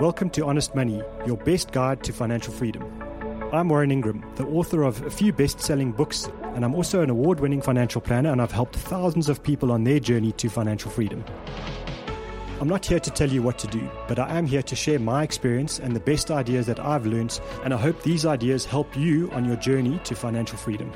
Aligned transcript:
Welcome 0.00 0.30
to 0.30 0.46
Honest 0.46 0.76
Money, 0.76 1.02
your 1.26 1.36
best 1.38 1.72
guide 1.72 2.04
to 2.04 2.12
financial 2.12 2.52
freedom. 2.52 2.84
I'm 3.52 3.68
Warren 3.68 3.90
Ingram, 3.90 4.24
the 4.36 4.46
author 4.46 4.84
of 4.84 5.02
a 5.02 5.10
few 5.10 5.32
best 5.32 5.60
selling 5.60 5.90
books, 5.90 6.30
and 6.54 6.64
I'm 6.64 6.76
also 6.76 7.00
an 7.00 7.10
award 7.10 7.40
winning 7.40 7.60
financial 7.60 8.00
planner, 8.00 8.30
and 8.30 8.40
I've 8.40 8.52
helped 8.52 8.76
thousands 8.76 9.28
of 9.28 9.42
people 9.42 9.72
on 9.72 9.82
their 9.82 9.98
journey 9.98 10.30
to 10.30 10.48
financial 10.48 10.88
freedom. 10.88 11.24
I'm 12.60 12.68
not 12.68 12.86
here 12.86 13.00
to 13.00 13.10
tell 13.10 13.28
you 13.28 13.42
what 13.42 13.58
to 13.58 13.66
do, 13.66 13.90
but 14.06 14.20
I 14.20 14.38
am 14.38 14.46
here 14.46 14.62
to 14.62 14.76
share 14.76 15.00
my 15.00 15.24
experience 15.24 15.80
and 15.80 15.96
the 15.96 16.00
best 16.00 16.30
ideas 16.30 16.66
that 16.66 16.78
I've 16.78 17.04
learned, 17.04 17.40
and 17.64 17.74
I 17.74 17.76
hope 17.76 18.00
these 18.04 18.24
ideas 18.24 18.64
help 18.64 18.96
you 18.96 19.32
on 19.32 19.44
your 19.44 19.56
journey 19.56 20.00
to 20.04 20.14
financial 20.14 20.58
freedom. 20.58 20.92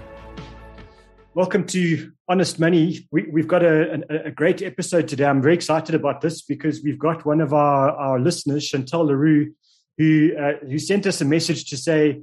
Welcome 1.34 1.64
to 1.68 2.12
Honest 2.28 2.60
Money. 2.60 3.08
We, 3.10 3.40
have 3.40 3.48
got 3.48 3.62
a, 3.62 4.02
a, 4.10 4.26
a, 4.26 4.30
great 4.30 4.60
episode 4.60 5.08
today. 5.08 5.24
I'm 5.24 5.40
very 5.40 5.54
excited 5.54 5.94
about 5.94 6.20
this 6.20 6.42
because 6.42 6.82
we've 6.82 6.98
got 6.98 7.24
one 7.24 7.40
of 7.40 7.54
our, 7.54 7.90
our 7.90 8.20
listeners, 8.20 8.68
Chantal 8.68 9.06
LaRue, 9.06 9.54
who 9.96 10.36
uh, 10.38 10.66
who 10.68 10.78
sent 10.78 11.06
us 11.06 11.22
a 11.22 11.24
message 11.24 11.70
to 11.70 11.78
say 11.78 12.20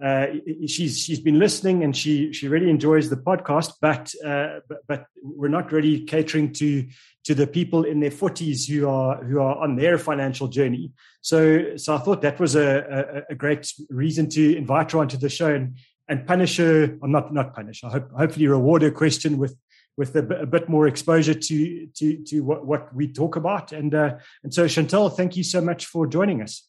uh, 0.00 0.26
she's 0.68 0.96
she's 1.00 1.18
been 1.18 1.40
listening 1.40 1.82
and 1.82 1.96
she 1.96 2.32
she 2.32 2.46
really 2.46 2.70
enjoys 2.70 3.10
the 3.10 3.16
podcast, 3.16 3.72
but, 3.80 4.12
uh, 4.24 4.60
but, 4.68 4.78
but 4.86 5.06
we're 5.20 5.48
not 5.48 5.72
really 5.72 6.04
catering 6.04 6.52
to 6.52 6.86
to 7.24 7.34
the 7.34 7.48
people 7.48 7.82
in 7.82 7.98
their 7.98 8.12
forties 8.12 8.68
who 8.68 8.88
are 8.88 9.24
who 9.24 9.40
are 9.40 9.56
on 9.56 9.74
their 9.74 9.98
financial 9.98 10.46
journey. 10.46 10.92
So 11.20 11.76
so 11.76 11.96
I 11.96 11.98
thought 11.98 12.22
that 12.22 12.38
was 12.38 12.54
a, 12.54 13.24
a, 13.28 13.32
a 13.32 13.34
great 13.34 13.72
reason 13.90 14.28
to 14.30 14.56
invite 14.56 14.92
her 14.92 15.00
onto 15.00 15.16
the 15.16 15.28
show 15.28 15.52
and 15.52 15.76
and 16.12 16.26
punish 16.26 16.58
her, 16.58 16.98
or 17.00 17.08
not 17.08 17.32
not 17.32 17.54
punish. 17.54 17.82
I 17.82 17.90
hope 17.90 18.12
hopefully 18.12 18.46
reward 18.46 18.82
her 18.82 18.90
question 18.90 19.38
with 19.38 19.56
with 19.96 20.14
a, 20.16 20.24
a 20.40 20.46
bit 20.46 20.68
more 20.68 20.86
exposure 20.86 21.34
to 21.34 21.86
to 21.86 22.24
to 22.24 22.40
what, 22.40 22.66
what 22.66 22.94
we 22.94 23.08
talk 23.08 23.36
about. 23.36 23.72
And 23.72 23.94
uh, 23.94 24.18
and 24.42 24.52
so 24.54 24.68
Chantal, 24.68 25.08
thank 25.08 25.36
you 25.36 25.44
so 25.44 25.60
much 25.60 25.86
for 25.86 26.06
joining 26.06 26.42
us. 26.42 26.68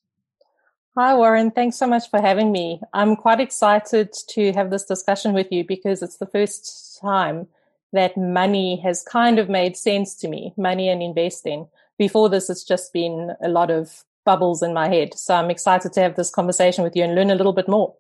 Hi 0.96 1.16
Warren, 1.16 1.52
thanks 1.52 1.78
so 1.78 1.88
much 1.88 2.10
for 2.10 2.22
having 2.22 2.52
me. 2.52 2.80
I'm 2.94 3.16
quite 3.16 3.40
excited 3.40 4.14
to 4.30 4.54
have 4.54 4.70
this 4.70 4.86
discussion 4.86 5.34
with 5.34 5.52
you 5.52 5.66
because 5.66 6.04
it's 6.04 6.18
the 6.18 6.28
first 6.28 7.00
time 7.02 7.48
that 7.94 8.16
money 8.16 8.80
has 8.84 9.04
kind 9.04 9.40
of 9.40 9.50
made 9.50 9.76
sense 9.76 10.16
to 10.18 10.28
me, 10.28 10.54
money 10.56 10.90
and 10.90 11.02
investing. 11.02 11.68
Before 11.98 12.30
this, 12.30 12.50
it's 12.50 12.64
just 12.64 12.94
been 12.94 13.36
a 13.42 13.50
lot 13.50 13.72
of 13.72 14.04
bubbles 14.26 14.62
in 14.64 14.74
my 14.74 14.88
head. 14.88 15.14
So 15.16 15.34
I'm 15.36 15.52
excited 15.52 15.94
to 15.94 16.02
have 16.02 16.16
this 16.16 16.30
conversation 16.30 16.84
with 16.84 16.96
you 16.96 17.04
and 17.04 17.16
learn 17.16 17.32
a 17.32 17.36
little 17.36 17.54
bit 17.54 17.68
more. 17.68 17.96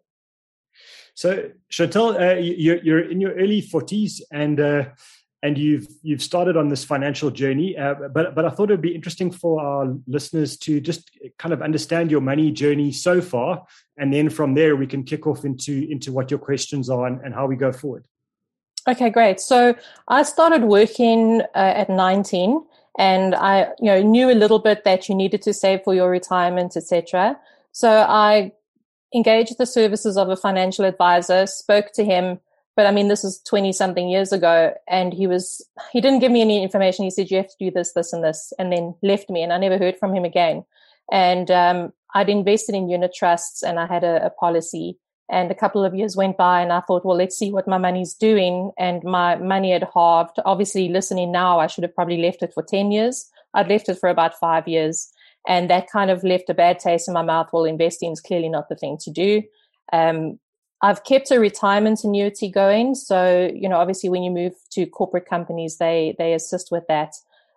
So, 1.15 1.51
Chantal, 1.69 2.17
uh, 2.17 2.33
you're, 2.33 2.77
you're, 2.77 3.09
in 3.09 3.21
your 3.21 3.33
early 3.33 3.61
40s 3.61 4.21
and 4.31 4.59
uh, 4.59 4.85
and 5.43 5.57
you've 5.57 5.87
you've 6.01 6.23
started 6.23 6.55
on 6.55 6.69
this 6.69 6.85
financial 6.85 7.29
journey. 7.29 7.77
Uh, 7.77 7.95
but 8.13 8.33
but 8.33 8.45
I 8.45 8.49
thought 8.49 8.71
it 8.71 8.73
would 8.73 8.81
be 8.81 8.95
interesting 8.95 9.29
for 9.29 9.61
our 9.61 9.93
listeners 10.07 10.57
to 10.59 10.79
just 10.79 11.11
kind 11.37 11.53
of 11.53 11.61
understand 11.61 12.09
your 12.09 12.21
money 12.21 12.49
journey 12.49 12.91
so 12.93 13.21
far, 13.21 13.65
and 13.97 14.11
then 14.11 14.29
from 14.29 14.55
there 14.55 14.75
we 14.75 14.87
can 14.87 15.03
kick 15.03 15.27
off 15.27 15.43
into 15.43 15.85
into 15.89 16.11
what 16.13 16.31
your 16.31 16.39
questions 16.39 16.89
are 16.89 17.05
and, 17.05 17.19
and 17.21 17.35
how 17.35 17.45
we 17.45 17.57
go 17.57 17.71
forward. 17.73 18.07
Okay, 18.87 19.09
great. 19.09 19.39
So 19.39 19.75
I 20.07 20.23
started 20.23 20.63
working 20.63 21.41
uh, 21.41 21.81
at 21.81 21.89
19 21.89 22.65
and 22.97 23.35
I 23.35 23.67
you 23.79 23.85
know 23.85 24.01
knew 24.01 24.31
a 24.31 24.33
little 24.33 24.59
bit 24.59 24.85
that 24.85 25.09
you 25.09 25.15
needed 25.15 25.41
to 25.43 25.53
save 25.53 25.83
for 25.83 25.93
your 25.93 26.09
retirement, 26.09 26.77
etc. 26.77 27.37
So 27.73 27.89
I 27.89 28.53
engaged 29.13 29.57
the 29.57 29.65
services 29.65 30.17
of 30.17 30.29
a 30.29 30.35
financial 30.35 30.85
advisor, 30.85 31.45
spoke 31.45 31.91
to 31.93 32.03
him, 32.03 32.39
but 32.75 32.87
I 32.87 32.91
mean, 32.91 33.07
this 33.07 33.23
is 33.23 33.39
20 33.47 33.71
something 33.71 34.09
years 34.09 34.31
ago. 34.31 34.73
And 34.87 35.13
he 35.13 35.27
was, 35.27 35.65
he 35.91 36.01
didn't 36.01 36.19
give 36.19 36.31
me 36.31 36.41
any 36.41 36.63
information. 36.63 37.03
He 37.05 37.11
said, 37.11 37.29
you 37.29 37.37
have 37.37 37.49
to 37.49 37.55
do 37.59 37.71
this, 37.71 37.93
this, 37.93 38.13
and 38.13 38.23
this, 38.23 38.51
and 38.57 38.71
then 38.71 38.95
left 39.03 39.29
me. 39.29 39.43
And 39.43 39.53
I 39.53 39.57
never 39.57 39.77
heard 39.77 39.97
from 39.97 40.13
him 40.13 40.25
again. 40.25 40.65
And 41.11 41.51
um, 41.51 41.93
I'd 42.15 42.29
invested 42.29 42.75
in 42.75 42.89
unit 42.89 43.13
trusts 43.13 43.61
and 43.61 43.79
I 43.79 43.85
had 43.85 44.03
a, 44.03 44.25
a 44.25 44.29
policy. 44.31 44.97
And 45.29 45.51
a 45.51 45.55
couple 45.55 45.85
of 45.85 45.95
years 45.95 46.15
went 46.15 46.37
by 46.37 46.61
and 46.61 46.73
I 46.73 46.81
thought, 46.81 47.05
well, 47.05 47.17
let's 47.17 47.37
see 47.37 47.51
what 47.51 47.67
my 47.67 47.77
money's 47.77 48.13
doing. 48.13 48.71
And 48.77 49.03
my 49.03 49.35
money 49.35 49.71
had 49.71 49.87
halved. 49.93 50.37
Obviously, 50.45 50.89
listening 50.89 51.31
now, 51.31 51.59
I 51.59 51.67
should 51.67 51.83
have 51.83 51.95
probably 51.95 52.17
left 52.17 52.43
it 52.43 52.53
for 52.53 52.63
10 52.63 52.91
years. 52.91 53.29
I'd 53.53 53.69
left 53.69 53.87
it 53.87 53.99
for 53.99 54.09
about 54.09 54.37
five 54.39 54.67
years. 54.67 55.11
And 55.47 55.69
that 55.69 55.89
kind 55.89 56.09
of 56.09 56.23
left 56.23 56.49
a 56.49 56.53
bad 56.53 56.79
taste 56.79 57.07
in 57.07 57.13
my 57.13 57.21
mouth. 57.21 57.49
Well, 57.51 57.65
investing 57.65 58.11
is 58.11 58.21
clearly 58.21 58.49
not 58.49 58.69
the 58.69 58.75
thing 58.75 58.97
to 59.01 59.11
do. 59.11 59.43
Um, 59.91 60.39
I've 60.81 61.03
kept 61.05 61.31
a 61.31 61.39
retirement 61.39 62.03
annuity 62.03 62.49
going. 62.49 62.95
So, 62.95 63.49
you 63.53 63.69
know, 63.69 63.77
obviously 63.77 64.09
when 64.09 64.23
you 64.23 64.31
move 64.31 64.53
to 64.71 64.85
corporate 64.85 65.25
companies, 65.25 65.77
they, 65.77 66.15
they 66.17 66.33
assist 66.33 66.71
with 66.71 66.83
that. 66.87 67.13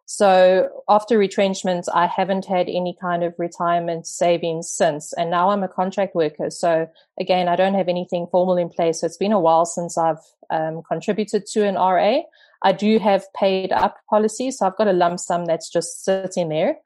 So 0.08 0.68
after 0.88 1.18
retrenchment, 1.18 1.86
I 1.92 2.06
haven't 2.06 2.44
had 2.44 2.68
any 2.68 2.96
kind 3.00 3.24
of 3.24 3.34
retirement 3.38 4.06
savings 4.06 4.70
since. 4.70 5.12
And 5.12 5.30
now 5.30 5.50
I'm 5.50 5.64
a 5.64 5.68
contract 5.68 6.14
worker. 6.14 6.48
So 6.50 6.88
again, 7.18 7.48
I 7.48 7.56
don't 7.56 7.74
have 7.74 7.88
anything 7.88 8.28
formal 8.30 8.56
in 8.56 8.68
place. 8.68 9.00
So 9.00 9.06
it's 9.06 9.16
been 9.16 9.32
a 9.32 9.40
while 9.40 9.66
since 9.66 9.98
I've 9.98 10.22
um, 10.48 10.82
contributed 10.88 11.46
to 11.46 11.66
an 11.66 11.74
RA. 11.74 12.20
I 12.62 12.72
do 12.72 13.00
have 13.00 13.24
paid 13.34 13.72
up 13.72 13.96
policies. 14.08 14.58
So 14.58 14.66
I've 14.66 14.76
got 14.76 14.86
a 14.86 14.92
lump 14.92 15.18
sum 15.18 15.46
that's 15.46 15.68
just 15.68 16.04
sitting 16.04 16.48
there. 16.50 16.76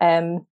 Um, 0.00 0.46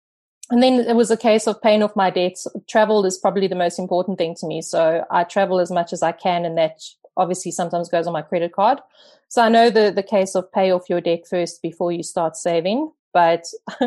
and 0.49 0.63
then 0.63 0.79
it 0.79 0.95
was 0.95 1.11
a 1.11 1.17
case 1.17 1.45
of 1.45 1.61
paying 1.61 1.83
off 1.83 1.95
my 1.95 2.09
debts. 2.09 2.47
Travel 2.67 3.05
is 3.05 3.17
probably 3.17 3.47
the 3.47 3.55
most 3.55 3.79
important 3.79 4.17
thing 4.17 4.35
to 4.35 4.47
me. 4.47 4.61
So 4.61 5.05
I 5.11 5.25
travel 5.25 5.59
as 5.59 5.71
much 5.71 5.91
as 5.91 6.01
I 6.01 6.13
can, 6.13 6.45
and 6.45 6.57
that 6.57 6.79
obviously 7.17 7.51
sometimes 7.51 7.89
goes 7.89 8.07
on 8.07 8.13
my 8.13 8.21
credit 8.21 8.53
card. 8.53 8.79
So 9.27 9.41
I 9.41 9.49
know 9.49 9.69
the, 9.69 9.91
the 9.91 10.03
case 10.03 10.35
of 10.35 10.51
pay 10.51 10.71
off 10.71 10.89
your 10.89 11.01
debt 11.01 11.27
first 11.29 11.61
before 11.61 11.91
you 11.91 12.03
start 12.03 12.37
saving, 12.37 12.91
but 13.13 13.43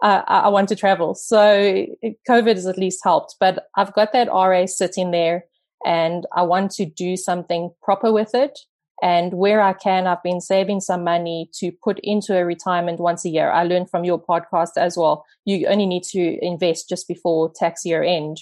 I, 0.00 0.22
I 0.26 0.48
want 0.48 0.68
to 0.70 0.76
travel. 0.76 1.14
So 1.14 1.86
COVID 2.28 2.54
has 2.54 2.66
at 2.66 2.78
least 2.78 3.00
helped, 3.04 3.36
but 3.38 3.68
I've 3.76 3.92
got 3.92 4.12
that 4.12 4.28
RA 4.28 4.64
sitting 4.66 5.10
there 5.10 5.44
and 5.84 6.26
I 6.34 6.42
want 6.42 6.70
to 6.72 6.86
do 6.86 7.16
something 7.16 7.72
proper 7.82 8.12
with 8.12 8.34
it. 8.34 8.58
And 9.02 9.34
where 9.34 9.60
I 9.60 9.74
can, 9.74 10.06
I've 10.06 10.22
been 10.22 10.40
saving 10.40 10.80
some 10.80 11.04
money 11.04 11.50
to 11.54 11.70
put 11.70 12.00
into 12.02 12.36
a 12.36 12.44
retirement 12.44 12.98
once 12.98 13.24
a 13.24 13.28
year. 13.28 13.50
I 13.50 13.62
learned 13.62 13.90
from 13.90 14.04
your 14.04 14.20
podcast 14.20 14.72
as 14.76 14.96
well. 14.96 15.24
You 15.44 15.66
only 15.68 15.86
need 15.86 16.02
to 16.10 16.44
invest 16.44 16.88
just 16.88 17.06
before 17.06 17.52
tax 17.54 17.84
year 17.84 18.02
end. 18.02 18.38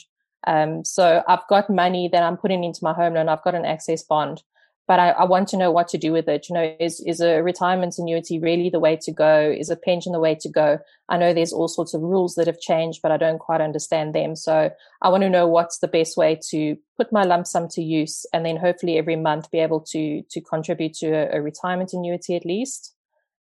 Um, 0.46 0.84
so 0.84 1.22
I've 1.28 1.46
got 1.48 1.68
money 1.68 2.08
that 2.12 2.22
I'm 2.22 2.36
putting 2.36 2.64
into 2.64 2.80
my 2.82 2.94
home 2.94 3.14
loan. 3.14 3.28
I've 3.28 3.42
got 3.42 3.54
an 3.54 3.66
access 3.66 4.02
bond 4.02 4.42
but 4.86 5.00
I, 5.00 5.10
I, 5.10 5.24
want 5.24 5.48
to 5.48 5.56
know 5.56 5.70
what 5.70 5.88
to 5.88 5.98
do 5.98 6.12
with 6.12 6.28
it. 6.28 6.48
You 6.48 6.54
know, 6.54 6.76
is 6.78 7.00
is 7.00 7.20
a 7.20 7.42
retirement 7.42 7.98
annuity 7.98 8.38
really 8.38 8.70
the 8.70 8.78
way 8.78 8.96
to 9.02 9.12
go? 9.12 9.50
Is 9.50 9.70
a 9.70 9.76
pension 9.76 10.12
the 10.12 10.20
way 10.20 10.36
to 10.36 10.48
go? 10.48 10.78
I 11.08 11.16
know 11.18 11.32
there's 11.32 11.52
all 11.52 11.68
sorts 11.68 11.92
of 11.92 12.02
rules 12.02 12.34
that 12.34 12.46
have 12.46 12.60
changed, 12.60 13.00
but 13.02 13.10
I 13.10 13.16
don't 13.16 13.38
quite 13.38 13.60
understand 13.60 14.14
them. 14.14 14.36
So 14.36 14.70
I 15.02 15.08
want 15.08 15.22
to 15.22 15.30
know 15.30 15.46
what's 15.46 15.78
the 15.78 15.88
best 15.88 16.16
way 16.16 16.38
to 16.50 16.76
put 16.96 17.12
my 17.12 17.24
lump 17.24 17.46
sum 17.46 17.68
to 17.68 17.82
use, 17.82 18.26
and 18.32 18.46
then 18.46 18.56
hopefully 18.56 18.96
every 18.96 19.16
month 19.16 19.50
be 19.50 19.58
able 19.58 19.80
to 19.92 20.22
to 20.22 20.40
contribute 20.40 20.94
to 20.94 21.08
a, 21.08 21.38
a 21.38 21.42
retirement 21.42 21.92
annuity 21.92 22.36
at 22.36 22.46
least. 22.46 22.94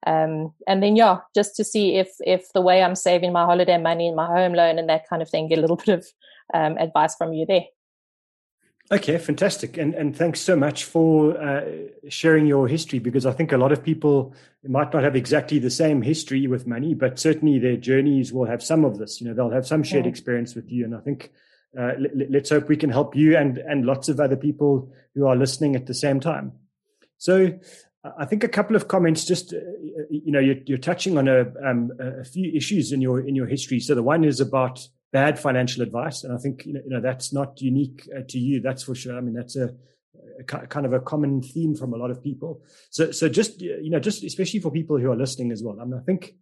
Um, 0.05 0.53
and 0.67 0.81
then 0.81 0.95
yeah, 0.95 1.19
just 1.35 1.55
to 1.55 1.63
see 1.63 1.95
if 1.95 2.09
if 2.19 2.51
the 2.53 2.61
way 2.61 2.83
I'm 2.83 2.95
saving 2.95 3.33
my 3.33 3.45
holiday 3.45 3.77
money 3.77 4.07
and 4.07 4.15
my 4.15 4.27
home 4.27 4.53
loan 4.53 4.79
and 4.79 4.89
that 4.89 5.07
kind 5.09 5.21
of 5.21 5.29
thing, 5.29 5.47
get 5.47 5.57
a 5.57 5.61
little 5.61 5.75
bit 5.85 5.89
of 5.89 6.05
um, 6.53 6.77
advice 6.77 7.15
from 7.15 7.33
you 7.33 7.45
there. 7.45 7.65
Okay, 8.91 9.17
fantastic, 9.17 9.77
and 9.77 9.93
and 9.95 10.13
thanks 10.13 10.41
so 10.41 10.53
much 10.53 10.83
for 10.83 11.41
uh, 11.41 11.63
sharing 12.09 12.45
your 12.45 12.67
history 12.67 12.99
because 12.99 13.25
I 13.25 13.31
think 13.31 13.53
a 13.53 13.57
lot 13.57 13.71
of 13.71 13.81
people 13.81 14.35
might 14.67 14.93
not 14.93 15.03
have 15.03 15.15
exactly 15.15 15.59
the 15.59 15.69
same 15.69 16.01
history 16.01 16.45
with 16.45 16.67
money, 16.67 16.93
but 16.93 17.17
certainly 17.17 17.57
their 17.57 17.77
journeys 17.77 18.33
will 18.33 18.45
have 18.45 18.61
some 18.61 18.83
of 18.83 18.97
this. 18.97 19.21
You 19.21 19.27
know, 19.27 19.33
they'll 19.33 19.49
have 19.49 19.65
some 19.65 19.83
shared 19.83 20.03
yeah. 20.03 20.09
experience 20.09 20.55
with 20.55 20.69
you, 20.69 20.83
and 20.83 20.93
I 20.93 20.99
think 20.99 21.31
uh, 21.79 21.91
let, 22.29 22.43
us 22.43 22.49
hope 22.49 22.67
we 22.67 22.75
can 22.75 22.89
help 22.89 23.15
you 23.15 23.37
and 23.37 23.59
and 23.59 23.85
lots 23.85 24.09
of 24.09 24.19
other 24.19 24.35
people 24.35 24.91
who 25.15 25.25
are 25.25 25.37
listening 25.37 25.77
at 25.77 25.85
the 25.85 25.93
same 25.93 26.19
time. 26.19 26.51
So. 27.17 27.59
I 28.17 28.25
think 28.25 28.43
a 28.43 28.47
couple 28.47 28.75
of 28.75 28.87
comments. 28.87 29.25
Just 29.25 29.53
uh, 29.53 29.57
you 30.09 30.31
know, 30.31 30.39
you're, 30.39 30.55
you're 30.65 30.79
touching 30.79 31.19
on 31.19 31.27
a, 31.27 31.41
um, 31.63 31.91
a 31.99 32.25
few 32.25 32.51
issues 32.51 32.91
in 32.91 32.99
your 32.99 33.19
in 33.19 33.35
your 33.35 33.45
history. 33.45 33.79
So 33.79 33.93
the 33.93 34.01
one 34.01 34.23
is 34.23 34.39
about 34.39 34.79
bad 35.11 35.39
financial 35.39 35.83
advice. 35.83 36.23
And 36.23 36.33
I 36.33 36.37
think, 36.37 36.65
you 36.65 36.73
know, 36.73 36.81
you 36.83 36.89
know 36.89 37.01
that's 37.01 37.33
not 37.33 37.61
unique 37.61 38.07
uh, 38.15 38.21
to 38.29 38.39
you. 38.39 38.61
That's 38.61 38.83
for 38.83 38.95
sure. 38.95 39.17
I 39.17 39.21
mean, 39.21 39.33
that's 39.33 39.55
a, 39.55 39.71
a, 40.39 40.43
kind 40.43 40.85
of 40.85 40.93
a 40.93 40.99
common 40.99 41.41
theme 41.41 41.75
from 41.75 41.93
a 41.93 41.97
lot 41.97 42.11
of 42.11 42.23
people. 42.23 42.61
So, 42.89 43.11
so 43.11 43.29
just, 43.29 43.61
you 43.61 43.89
know, 43.89 43.99
just 43.99 44.23
especially 44.23 44.59
for 44.59 44.71
people 44.71 44.97
who 44.97 45.11
are 45.11 45.15
listening 45.15 45.51
as 45.51 45.63
well. 45.63 45.79
I 45.79 45.85
mean, 45.85 45.99
I 45.99 46.03
think 46.03 46.35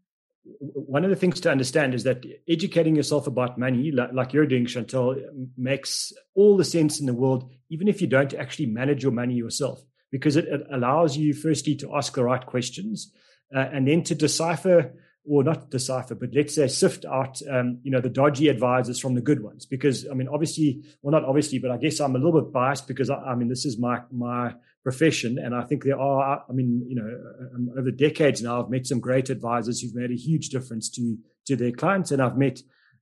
one 0.61 1.03
of 1.03 1.09
the 1.09 1.15
things 1.15 1.39
to 1.41 1.51
understand 1.51 1.93
is 1.93 2.03
that 2.03 2.23
educating 2.47 2.95
yourself 2.95 3.27
about 3.27 3.57
money, 3.57 3.91
like, 3.91 4.13
like 4.13 4.33
you're 4.33 4.45
doing, 4.45 4.65
Chantal, 4.65 5.15
makes 5.57 6.13
all 6.35 6.57
the 6.57 6.65
sense 6.65 6.99
in 6.99 7.05
the 7.05 7.13
world, 7.13 7.51
even 7.69 7.87
if 7.87 8.01
you 8.01 8.07
don't 8.07 8.33
actually 8.33 8.67
manage 8.67 9.03
your 9.03 9.11
money 9.11 9.35
yourself, 9.35 9.83
because 10.11 10.35
it, 10.35 10.45
it 10.45 10.61
allows 10.71 11.17
you 11.17 11.33
firstly 11.33 11.75
to 11.75 11.95
ask 11.95 12.13
the 12.13 12.23
right 12.23 12.45
questions 12.45 13.11
uh, 13.55 13.67
and 13.71 13.87
then 13.87 14.03
to 14.03 14.15
decipher 14.15 14.93
or 15.25 15.43
not 15.43 15.69
decipher, 15.69 16.15
but 16.15 16.33
let's 16.33 16.55
say 16.55 16.67
sift 16.67 17.05
out, 17.05 17.41
um, 17.49 17.79
you 17.83 17.91
know, 17.91 18.01
the 18.01 18.09
dodgy 18.09 18.47
advisors 18.47 18.99
from 18.99 19.15
the 19.15 19.21
good 19.21 19.43
ones. 19.43 19.65
Because 19.65 20.07
I 20.09 20.13
mean, 20.13 20.27
obviously, 20.27 20.81
well, 21.01 21.11
not 21.11 21.23
obviously, 21.23 21.59
but 21.59 21.71
I 21.71 21.77
guess 21.77 21.99
I'm 21.99 22.15
a 22.15 22.19
little 22.19 22.41
bit 22.41 22.51
biased 22.51 22.87
because 22.87 23.09
I, 23.09 23.15
I 23.15 23.35
mean, 23.35 23.49
this 23.49 23.65
is 23.65 23.77
my 23.77 24.01
my 24.11 24.55
profession, 24.83 25.37
and 25.37 25.53
I 25.53 25.63
think 25.63 25.83
there 25.83 25.99
are, 25.99 26.43
I 26.49 26.53
mean, 26.53 26.85
you 26.87 26.95
know, 26.95 27.21
um, 27.53 27.69
over 27.77 27.91
decades 27.91 28.41
now, 28.41 28.63
I've 28.63 28.69
met 28.69 28.87
some 28.87 28.99
great 28.99 29.29
advisors 29.29 29.81
who've 29.81 29.93
made 29.95 30.11
a 30.11 30.15
huge 30.15 30.49
difference 30.49 30.89
to 30.91 31.17
to 31.45 31.55
their 31.55 31.71
clients, 31.71 32.11
and 32.11 32.21
I've 32.21 32.37
met 32.37 32.61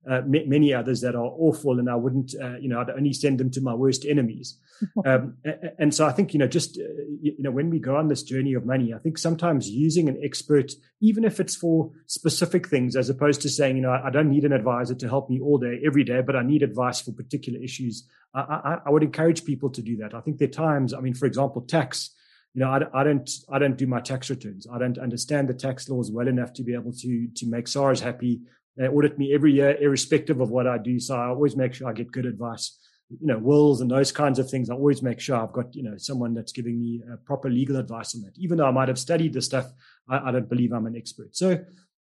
uh, 0.09 0.15
m- 0.15 0.49
many 0.49 0.73
others 0.73 1.01
that 1.01 1.15
are 1.15 1.31
awful, 1.37 1.79
and 1.79 1.89
I 1.89 1.95
wouldn't, 1.95 2.33
uh, 2.41 2.57
you 2.57 2.69
know, 2.69 2.79
I'd 2.79 2.89
only 2.89 3.13
send 3.13 3.39
them 3.39 3.51
to 3.51 3.61
my 3.61 3.73
worst 3.73 4.05
enemies. 4.05 4.57
Um, 5.05 5.37
and 5.79 5.93
so 5.93 6.05
I 6.05 6.11
think, 6.11 6.33
you 6.33 6.39
know, 6.39 6.47
just, 6.47 6.77
uh, 6.77 6.83
you 7.21 7.43
know, 7.43 7.51
when 7.51 7.69
we 7.69 7.79
go 7.79 7.95
on 7.95 8.07
this 8.07 8.23
journey 8.23 8.53
of 8.53 8.65
money, 8.65 8.93
I 8.93 8.99
think 8.99 9.17
sometimes 9.17 9.69
using 9.69 10.09
an 10.09 10.19
expert, 10.23 10.71
even 11.01 11.23
if 11.23 11.39
it's 11.39 11.55
for 11.55 11.91
specific 12.05 12.67
things, 12.67 12.95
as 12.95 13.09
opposed 13.09 13.41
to 13.41 13.49
saying, 13.49 13.75
you 13.75 13.81
know, 13.81 13.91
I 13.91 14.09
don't 14.09 14.29
need 14.29 14.45
an 14.45 14.53
advisor 14.53 14.95
to 14.95 15.07
help 15.07 15.29
me 15.29 15.39
all 15.39 15.57
day, 15.57 15.79
every 15.85 16.03
day, 16.03 16.21
but 16.21 16.35
I 16.35 16.43
need 16.43 16.63
advice 16.63 17.01
for 17.01 17.11
particular 17.11 17.59
issues. 17.61 18.07
I, 18.33 18.41
I, 18.41 18.77
I 18.85 18.89
would 18.89 19.03
encourage 19.03 19.45
people 19.45 19.69
to 19.71 19.81
do 19.81 19.97
that. 19.97 20.13
I 20.13 20.21
think 20.21 20.37
there 20.37 20.47
are 20.47 20.51
times, 20.51 20.93
I 20.93 20.99
mean, 20.99 21.13
for 21.13 21.25
example, 21.25 21.61
tax 21.61 22.11
you 22.57 22.63
know, 22.63 22.71
I, 22.71 23.01
I, 23.01 23.03
don't, 23.03 23.29
I 23.51 23.59
don't 23.59 23.77
do 23.77 23.85
my 23.85 23.99
tax 23.99 24.31
returns. 24.31 24.65
I 24.73 24.79
don't 24.79 24.97
understand 24.97 25.47
the 25.47 25.53
tax 25.53 25.87
laws 25.89 26.09
well 26.11 26.27
enough 26.27 26.53
to 26.53 26.63
be 26.63 26.73
able 26.73 26.91
to, 26.91 27.27
to 27.35 27.45
make 27.45 27.67
SARS 27.67 27.99
happy. 27.99 28.41
They 28.77 28.87
audit 28.87 29.17
me 29.19 29.31
every 29.31 29.53
year, 29.53 29.77
irrespective 29.79 30.41
of 30.41 30.49
what 30.49 30.65
I 30.65 30.79
do. 30.79 30.99
So 30.99 31.15
I 31.15 31.27
always 31.27 31.55
make 31.55 31.75
sure 31.75 31.87
I 31.87 31.93
get 31.93 32.11
good 32.11 32.25
advice. 32.25 32.75
You 33.09 33.27
know, 33.27 33.37
wills 33.37 33.79
and 33.79 33.89
those 33.89 34.11
kinds 34.11 34.37
of 34.37 34.49
things. 34.49 34.69
I 34.69 34.73
always 34.73 35.01
make 35.01 35.19
sure 35.19 35.37
I've 35.37 35.53
got, 35.53 35.73
you 35.73 35.83
know, 35.83 35.95
someone 35.97 36.33
that's 36.33 36.51
giving 36.51 36.77
me 36.79 37.01
uh, 37.09 37.15
proper 37.25 37.49
legal 37.49 37.77
advice 37.77 38.13
on 38.15 38.21
that. 38.23 38.37
Even 38.37 38.57
though 38.57 38.65
I 38.65 38.71
might 38.71 38.89
have 38.89 38.99
studied 38.99 39.33
the 39.33 39.41
stuff, 39.41 39.71
I, 40.09 40.29
I 40.29 40.31
don't 40.31 40.49
believe 40.49 40.73
I'm 40.73 40.87
an 40.87 40.95
expert. 40.97 41.35
So, 41.35 41.63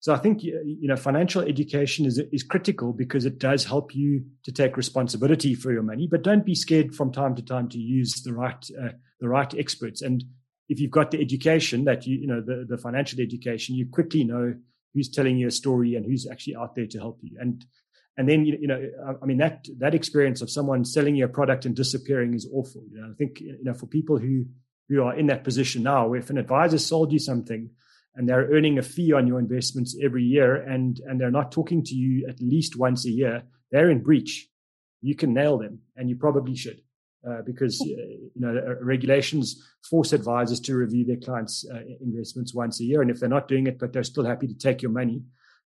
so 0.00 0.14
I 0.14 0.16
think 0.16 0.42
you 0.42 0.88
know 0.88 0.96
financial 0.96 1.42
education 1.42 2.06
is 2.06 2.18
is 2.32 2.42
critical 2.42 2.94
because 2.94 3.26
it 3.26 3.38
does 3.38 3.66
help 3.66 3.94
you 3.94 4.24
to 4.44 4.50
take 4.50 4.78
responsibility 4.78 5.54
for 5.54 5.72
your 5.72 5.82
money, 5.82 6.08
but 6.10 6.22
don't 6.22 6.44
be 6.44 6.54
scared 6.54 6.94
from 6.94 7.12
time 7.12 7.34
to 7.36 7.42
time 7.42 7.68
to 7.68 7.78
use 7.78 8.22
the 8.22 8.32
right 8.32 8.66
uh, 8.82 8.92
the 9.20 9.28
right 9.28 9.54
experts. 9.54 10.00
And 10.00 10.24
if 10.70 10.80
you've 10.80 10.90
got 10.90 11.10
the 11.10 11.20
education 11.20 11.84
that 11.84 12.06
you 12.06 12.16
you 12.16 12.26
know 12.26 12.40
the 12.40 12.64
the 12.66 12.78
financial 12.78 13.20
education, 13.20 13.74
you 13.76 13.86
quickly 13.86 14.24
know 14.24 14.54
who's 14.94 15.10
telling 15.10 15.36
you 15.36 15.48
a 15.48 15.52
story 15.52 15.94
and 15.94 16.06
who's 16.06 16.26
actually 16.26 16.56
out 16.56 16.74
there 16.74 16.86
to 16.86 16.98
help 16.98 17.18
you. 17.20 17.36
And 17.38 17.64
and 18.20 18.28
then 18.28 18.44
you 18.44 18.66
know 18.66 18.80
I 19.22 19.24
mean 19.24 19.38
that 19.38 19.66
that 19.78 19.94
experience 19.94 20.42
of 20.42 20.50
someone 20.50 20.84
selling 20.84 21.16
you 21.16 21.24
a 21.24 21.28
product 21.28 21.64
and 21.64 21.74
disappearing 21.74 22.34
is 22.34 22.46
awful. 22.52 22.82
You 22.92 23.00
know 23.00 23.10
I 23.10 23.14
think 23.14 23.40
you 23.40 23.64
know 23.64 23.72
for 23.72 23.86
people 23.86 24.18
who 24.18 24.44
who 24.90 25.02
are 25.02 25.18
in 25.18 25.28
that 25.28 25.42
position 25.42 25.82
now, 25.82 26.12
if 26.12 26.28
an 26.28 26.36
advisor 26.36 26.76
sold 26.76 27.12
you 27.12 27.18
something 27.18 27.70
and 28.14 28.28
they're 28.28 28.50
earning 28.50 28.78
a 28.78 28.82
fee 28.82 29.14
on 29.14 29.26
your 29.26 29.38
investments 29.38 29.96
every 30.02 30.22
year 30.22 30.54
and 30.56 31.00
and 31.06 31.18
they're 31.18 31.30
not 31.30 31.50
talking 31.50 31.82
to 31.82 31.94
you 31.94 32.26
at 32.28 32.42
least 32.42 32.76
once 32.76 33.06
a 33.06 33.10
year 33.10 33.42
they're 33.70 33.90
in 33.90 34.02
breach 34.02 34.48
you 35.00 35.14
can 35.14 35.32
nail 35.32 35.56
them 35.56 35.78
and 35.96 36.10
you 36.10 36.16
probably 36.16 36.56
should 36.56 36.82
uh, 37.28 37.40
because 37.46 37.80
uh, 37.80 37.86
you 37.86 38.30
know 38.36 38.54
uh, 38.54 38.84
regulations 38.84 39.64
force 39.88 40.12
advisors 40.12 40.60
to 40.60 40.74
review 40.74 41.04
their 41.04 41.22
clients 41.24 41.64
uh, 41.72 41.80
investments 42.00 42.52
once 42.52 42.80
a 42.80 42.84
year 42.84 43.00
and 43.00 43.10
if 43.10 43.20
they're 43.20 43.28
not 43.38 43.48
doing 43.48 43.66
it 43.66 43.78
but 43.78 43.92
they're 43.92 44.02
still 44.02 44.24
happy 44.24 44.48
to 44.48 44.58
take 44.58 44.82
your 44.82 44.90
money 44.90 45.22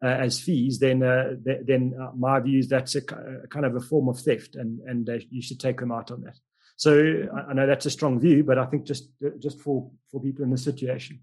as 0.06 0.40
fees 0.40 0.78
then 0.78 1.02
uh, 1.02 1.34
th- 1.44 1.60
then 1.64 1.94
my 2.16 2.40
view 2.40 2.58
is 2.58 2.68
that's 2.68 2.94
a, 2.94 3.02
a, 3.44 3.46
kind 3.48 3.64
of 3.64 3.76
a 3.76 3.80
form 3.80 4.08
of 4.08 4.18
theft 4.18 4.56
and 4.56 4.80
and 4.80 5.08
you 5.30 5.40
should 5.40 5.60
take 5.60 5.78
them 5.78 5.92
out 5.92 6.10
on 6.10 6.22
that 6.22 6.36
so 6.76 7.24
I, 7.34 7.50
I 7.50 7.52
know 7.52 7.66
that's 7.66 7.86
a 7.86 7.90
strong 7.90 8.18
view 8.18 8.42
but 8.42 8.58
i 8.58 8.66
think 8.66 8.84
just 8.84 9.08
just 9.38 9.60
for 9.60 9.90
for 10.10 10.20
people 10.20 10.44
in 10.44 10.50
this 10.50 10.64
situation 10.64 11.20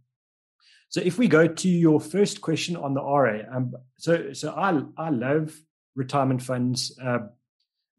so 0.89 1.01
if 1.01 1.19
we 1.19 1.27
go 1.27 1.47
to 1.47 1.69
your 1.69 1.99
first 1.99 2.41
question 2.41 2.75
on 2.75 2.95
the 2.95 3.01
RA, 3.01 3.41
um, 3.55 3.73
so 3.97 4.33
so 4.33 4.51
I 4.51 4.81
I 4.97 5.09
love 5.11 5.55
retirement 5.95 6.41
funds. 6.41 6.97
Uh, 7.01 7.19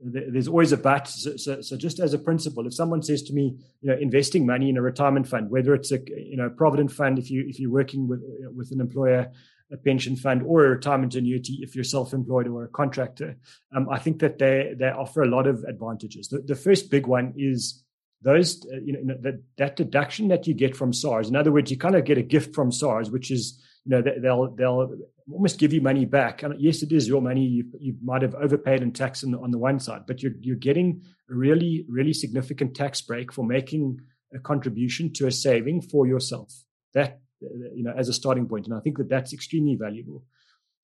there's 0.00 0.48
always 0.48 0.72
a 0.72 0.76
but. 0.76 1.06
So, 1.06 1.36
so, 1.36 1.60
so, 1.60 1.76
just 1.76 2.00
as 2.00 2.14
a 2.14 2.18
principle, 2.18 2.66
if 2.66 2.74
someone 2.74 3.02
says 3.02 3.22
to 3.24 3.32
me, 3.32 3.58
you 3.80 3.90
know, 3.90 3.96
investing 4.00 4.44
money 4.44 4.70
in 4.70 4.76
a 4.76 4.82
retirement 4.82 5.28
fund, 5.28 5.50
whether 5.50 5.72
it's 5.74 5.92
a 5.92 6.00
you 6.08 6.36
know 6.36 6.50
provident 6.50 6.90
fund 6.90 7.18
if 7.18 7.30
you 7.30 7.44
if 7.46 7.60
you're 7.60 7.70
working 7.70 8.08
with 8.08 8.22
with 8.56 8.72
an 8.72 8.80
employer, 8.80 9.30
a 9.72 9.76
pension 9.76 10.16
fund, 10.16 10.42
or 10.42 10.64
a 10.64 10.70
retirement 10.70 11.14
annuity 11.14 11.58
if 11.62 11.74
you're 11.74 11.84
self-employed 11.84 12.48
or 12.48 12.64
a 12.64 12.68
contractor, 12.68 13.36
um, 13.74 13.88
I 13.88 13.98
think 13.98 14.20
that 14.20 14.38
they 14.38 14.74
they 14.76 14.88
offer 14.88 15.22
a 15.22 15.28
lot 15.28 15.46
of 15.46 15.64
advantages. 15.64 16.28
The, 16.28 16.40
the 16.40 16.56
first 16.56 16.90
big 16.90 17.06
one 17.06 17.34
is 17.36 17.84
those 18.22 18.66
uh, 18.66 18.80
you 18.82 18.92
know 19.02 19.14
that 19.20 19.42
that 19.56 19.76
deduction 19.76 20.28
that 20.28 20.46
you 20.46 20.54
get 20.54 20.76
from 20.76 20.92
SARS. 20.92 21.28
In 21.28 21.36
other 21.36 21.52
words, 21.52 21.70
you 21.70 21.76
kind 21.76 21.94
of 21.94 22.04
get 22.04 22.18
a 22.18 22.22
gift 22.22 22.54
from 22.54 22.72
SARS, 22.72 23.10
which 23.10 23.30
is 23.30 23.62
you 23.84 23.90
know 23.90 24.02
they'll 24.02 24.54
they'll 24.54 24.94
almost 25.32 25.58
give 25.58 25.72
you 25.72 25.80
money 25.80 26.04
back. 26.04 26.42
And 26.42 26.60
yes, 26.60 26.82
it 26.82 26.92
is 26.92 27.08
your 27.08 27.22
money. 27.22 27.44
You 27.44 27.64
you 27.78 27.96
might 28.02 28.22
have 28.22 28.34
overpaid 28.34 28.82
in 28.82 28.92
tax 28.92 29.24
on 29.24 29.30
the, 29.30 29.38
on 29.38 29.50
the 29.50 29.58
one 29.58 29.80
side, 29.80 30.02
but 30.06 30.22
you're 30.22 30.34
you're 30.40 30.56
getting 30.56 31.02
a 31.30 31.34
really 31.34 31.86
really 31.88 32.12
significant 32.12 32.74
tax 32.74 33.00
break 33.00 33.32
for 33.32 33.44
making 33.44 34.00
a 34.34 34.38
contribution 34.38 35.12
to 35.14 35.26
a 35.26 35.32
saving 35.32 35.82
for 35.82 36.06
yourself. 36.06 36.52
That 36.94 37.20
you 37.40 37.82
know 37.82 37.92
as 37.96 38.08
a 38.08 38.12
starting 38.12 38.46
point, 38.48 38.66
and 38.66 38.74
I 38.74 38.80
think 38.80 38.98
that 38.98 39.08
that's 39.08 39.32
extremely 39.32 39.76
valuable. 39.76 40.24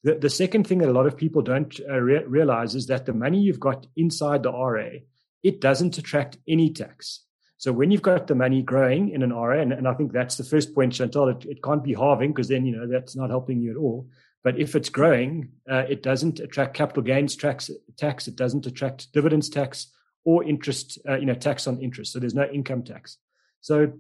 The, 0.03 0.15
the 0.15 0.31
second 0.31 0.67
thing 0.67 0.79
that 0.79 0.89
a 0.89 0.93
lot 0.93 1.07
of 1.07 1.17
people 1.17 1.43
don't 1.43 1.79
uh, 1.89 1.99
re- 1.99 2.25
realize 2.25 2.75
is 2.75 2.87
that 2.87 3.07
the 3.07 3.13
money 3.13 3.41
you've 3.41 3.61
got 3.61 3.87
inside 3.97 4.43
the 4.43 4.53
RA, 4.53 5.01
it 5.43 5.61
doesn't 5.61 5.99
attract 5.99 6.39
any 6.47 6.71
tax. 6.71 7.23
So 7.59 7.73
when 7.73 7.91
you've 7.91 8.03
got 8.03 8.27
the 8.27 8.35
money 8.35 8.63
growing 8.63 9.11
in 9.11 9.23
an 9.23 9.33
RA, 9.33 9.61
and, 9.61 9.73
and 9.73 9.89
I 9.89 9.95
think 9.95 10.13
that's 10.13 10.37
the 10.37 10.45
first 10.45 10.75
point, 10.75 10.93
Chantal, 10.93 11.29
it, 11.29 11.45
it 11.47 11.63
can't 11.63 11.83
be 11.83 11.95
halving 11.95 12.33
because 12.33 12.49
then, 12.49 12.67
you 12.67 12.77
know, 12.77 12.87
that's 12.87 13.17
not 13.17 13.31
helping 13.31 13.61
you 13.61 13.71
at 13.71 13.77
all. 13.77 14.09
But 14.45 14.59
if 14.61 14.77
it's 14.77 14.91
growing, 14.91 15.49
uh, 15.69 15.85
it 15.89 16.03
doesn't 16.03 16.39
attract 16.39 16.75
capital 16.75 17.03
gains 17.03 17.35
tax, 17.35 17.71
tax. 17.97 18.29
It 18.29 18.37
doesn't 18.37 18.67
attract 18.67 19.13
dividends 19.13 19.49
tax 19.49 19.89
or 20.25 20.45
interest, 20.45 20.99
uh, 21.09 21.17
you 21.17 21.27
know, 21.27 21.35
tax 21.35 21.67
on 21.67 21.81
interest. 21.81 22.13
So 22.13 22.21
there's 22.21 22.35
no 22.35 22.45
income 22.45 22.85
tax. 22.85 23.17
So 23.61 23.93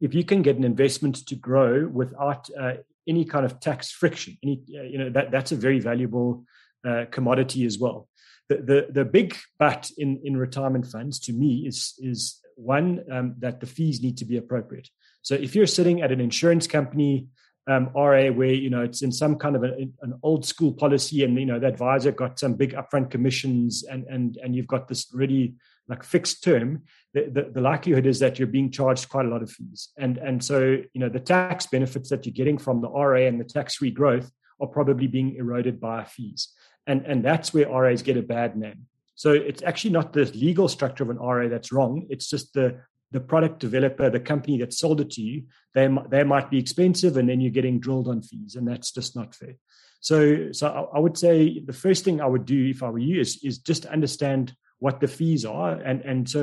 if 0.00 0.14
you 0.14 0.24
can 0.24 0.42
get 0.42 0.56
an 0.56 0.64
investment 0.64 1.26
to 1.26 1.34
grow 1.34 1.86
without 1.86 2.48
uh, 2.58 2.74
any 3.08 3.24
kind 3.24 3.44
of 3.44 3.60
tax 3.60 3.90
friction, 3.90 4.36
any, 4.42 4.62
uh, 4.78 4.82
you 4.82 4.98
know, 4.98 5.10
that, 5.10 5.30
that's 5.30 5.52
a 5.52 5.56
very 5.56 5.80
valuable 5.80 6.44
uh, 6.86 7.04
commodity 7.10 7.64
as 7.64 7.78
well. 7.78 8.08
The, 8.48 8.56
the, 8.56 8.86
the 8.90 9.04
big 9.04 9.36
but 9.58 9.90
in, 9.96 10.20
in 10.24 10.36
retirement 10.36 10.86
funds 10.86 11.18
to 11.20 11.32
me 11.32 11.64
is, 11.66 11.94
is 11.98 12.40
one, 12.56 13.04
um, 13.10 13.34
that 13.38 13.60
the 13.60 13.66
fees 13.66 14.02
need 14.02 14.18
to 14.18 14.24
be 14.24 14.36
appropriate. 14.36 14.88
So 15.22 15.34
if 15.34 15.54
you're 15.54 15.66
sitting 15.66 16.02
at 16.02 16.12
an 16.12 16.20
insurance 16.20 16.66
company, 16.66 17.28
um, 17.66 17.90
RA, 17.94 18.28
where 18.28 18.52
you 18.52 18.68
know 18.68 18.82
it's 18.82 19.00
in 19.00 19.10
some 19.10 19.36
kind 19.36 19.56
of 19.56 19.64
a, 19.64 19.72
an 20.02 20.14
old 20.22 20.44
school 20.44 20.72
policy, 20.72 21.24
and 21.24 21.38
you 21.38 21.46
know 21.46 21.58
the 21.58 21.66
advisor 21.66 22.12
got 22.12 22.38
some 22.38 22.54
big 22.54 22.74
upfront 22.74 23.10
commissions, 23.10 23.84
and 23.84 24.04
and 24.04 24.38
and 24.42 24.54
you've 24.54 24.66
got 24.66 24.86
this 24.86 25.08
really 25.14 25.54
like 25.88 26.02
fixed 26.02 26.42
term, 26.42 26.82
the, 27.12 27.28
the, 27.30 27.50
the, 27.54 27.60
likelihood 27.60 28.06
is 28.06 28.18
that 28.20 28.38
you're 28.38 28.48
being 28.48 28.70
charged 28.70 29.08
quite 29.08 29.26
a 29.26 29.28
lot 29.28 29.42
of 29.42 29.50
fees. 29.50 29.90
And, 29.98 30.16
and 30.16 30.42
so, 30.42 30.78
you 30.92 31.00
know, 31.00 31.08
the 31.08 31.20
tax 31.20 31.66
benefits 31.66 32.08
that 32.10 32.24
you're 32.24 32.32
getting 32.32 32.58
from 32.58 32.80
the 32.80 32.88
RA 32.88 33.26
and 33.26 33.38
the 33.38 33.44
tax 33.44 33.76
free 33.76 33.90
growth 33.90 34.30
are 34.60 34.66
probably 34.66 35.06
being 35.06 35.36
eroded 35.36 35.80
by 35.80 36.04
fees. 36.04 36.48
And, 36.86 37.04
and 37.04 37.24
that's 37.24 37.52
where 37.52 37.68
RAs 37.68 38.02
get 38.02 38.16
a 38.16 38.22
bad 38.22 38.56
name. 38.56 38.86
So 39.14 39.32
it's 39.32 39.62
actually 39.62 39.92
not 39.92 40.12
the 40.12 40.24
legal 40.34 40.68
structure 40.68 41.04
of 41.04 41.10
an 41.10 41.18
RA 41.18 41.48
that's 41.48 41.72
wrong. 41.72 42.06
It's 42.10 42.28
just 42.28 42.52
the 42.54 42.80
the 43.12 43.20
product 43.20 43.60
developer, 43.60 44.10
the 44.10 44.18
company 44.18 44.58
that 44.58 44.72
sold 44.72 45.00
it 45.00 45.10
to 45.10 45.22
you. 45.22 45.44
They 45.72 45.88
they 46.10 46.24
might 46.24 46.50
be 46.50 46.58
expensive, 46.58 47.16
and 47.16 47.28
then 47.28 47.40
you're 47.40 47.52
getting 47.52 47.78
drilled 47.78 48.08
on 48.08 48.22
fees, 48.22 48.56
and 48.56 48.66
that's 48.66 48.90
just 48.90 49.14
not 49.14 49.36
fair. 49.36 49.54
So 50.00 50.50
so 50.50 50.66
I, 50.66 50.96
I 50.96 50.98
would 50.98 51.16
say 51.16 51.60
the 51.60 51.72
first 51.72 52.04
thing 52.04 52.20
I 52.20 52.26
would 52.26 52.44
do 52.44 52.66
if 52.66 52.82
I 52.82 52.90
were 52.90 52.98
you 52.98 53.20
is 53.20 53.38
is 53.44 53.58
just 53.58 53.86
understand 53.86 54.52
what 54.84 55.00
the 55.00 55.08
fees 55.08 55.46
are, 55.46 55.72
and 55.88 56.02
and 56.02 56.28
so 56.28 56.42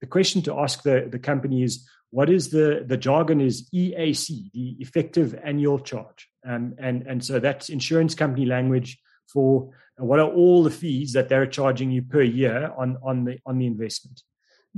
the 0.00 0.06
question 0.06 0.40
to 0.42 0.58
ask 0.58 0.82
the 0.82 1.08
the 1.10 1.18
company 1.18 1.62
is 1.62 1.86
what 2.10 2.30
is 2.30 2.48
the 2.48 2.84
the 2.86 2.96
jargon 2.96 3.40
is 3.40 3.68
EAC, 3.70 4.50
the 4.52 4.76
effective 4.80 5.28
annual 5.44 5.78
charge, 5.78 6.20
um, 6.50 6.74
and 6.78 7.06
and 7.10 7.22
so 7.22 7.38
that's 7.38 7.68
insurance 7.68 8.14
company 8.14 8.46
language 8.46 8.98
for 9.32 9.70
what 9.98 10.20
are 10.20 10.32
all 10.40 10.62
the 10.62 10.70
fees 10.70 11.12
that 11.12 11.28
they're 11.28 11.46
charging 11.58 11.90
you 11.90 12.02
per 12.02 12.22
year 12.22 12.72
on 12.78 12.96
on 13.02 13.24
the 13.26 13.38
on 13.44 13.58
the 13.58 13.66
investment. 13.66 14.22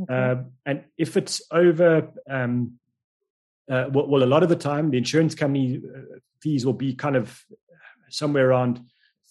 Okay. 0.02 0.12
Uh, 0.12 0.36
and 0.66 0.82
if 0.98 1.16
it's 1.16 1.40
over, 1.52 2.08
um, 2.28 2.80
uh, 3.70 3.86
well, 3.92 4.08
well, 4.08 4.24
a 4.24 4.32
lot 4.34 4.42
of 4.42 4.48
the 4.48 4.62
time 4.70 4.90
the 4.90 4.98
insurance 4.98 5.36
company 5.36 5.80
uh, 5.96 6.18
fees 6.42 6.66
will 6.66 6.80
be 6.86 6.94
kind 6.94 7.14
of 7.14 7.44
somewhere 8.08 8.50
around 8.50 8.80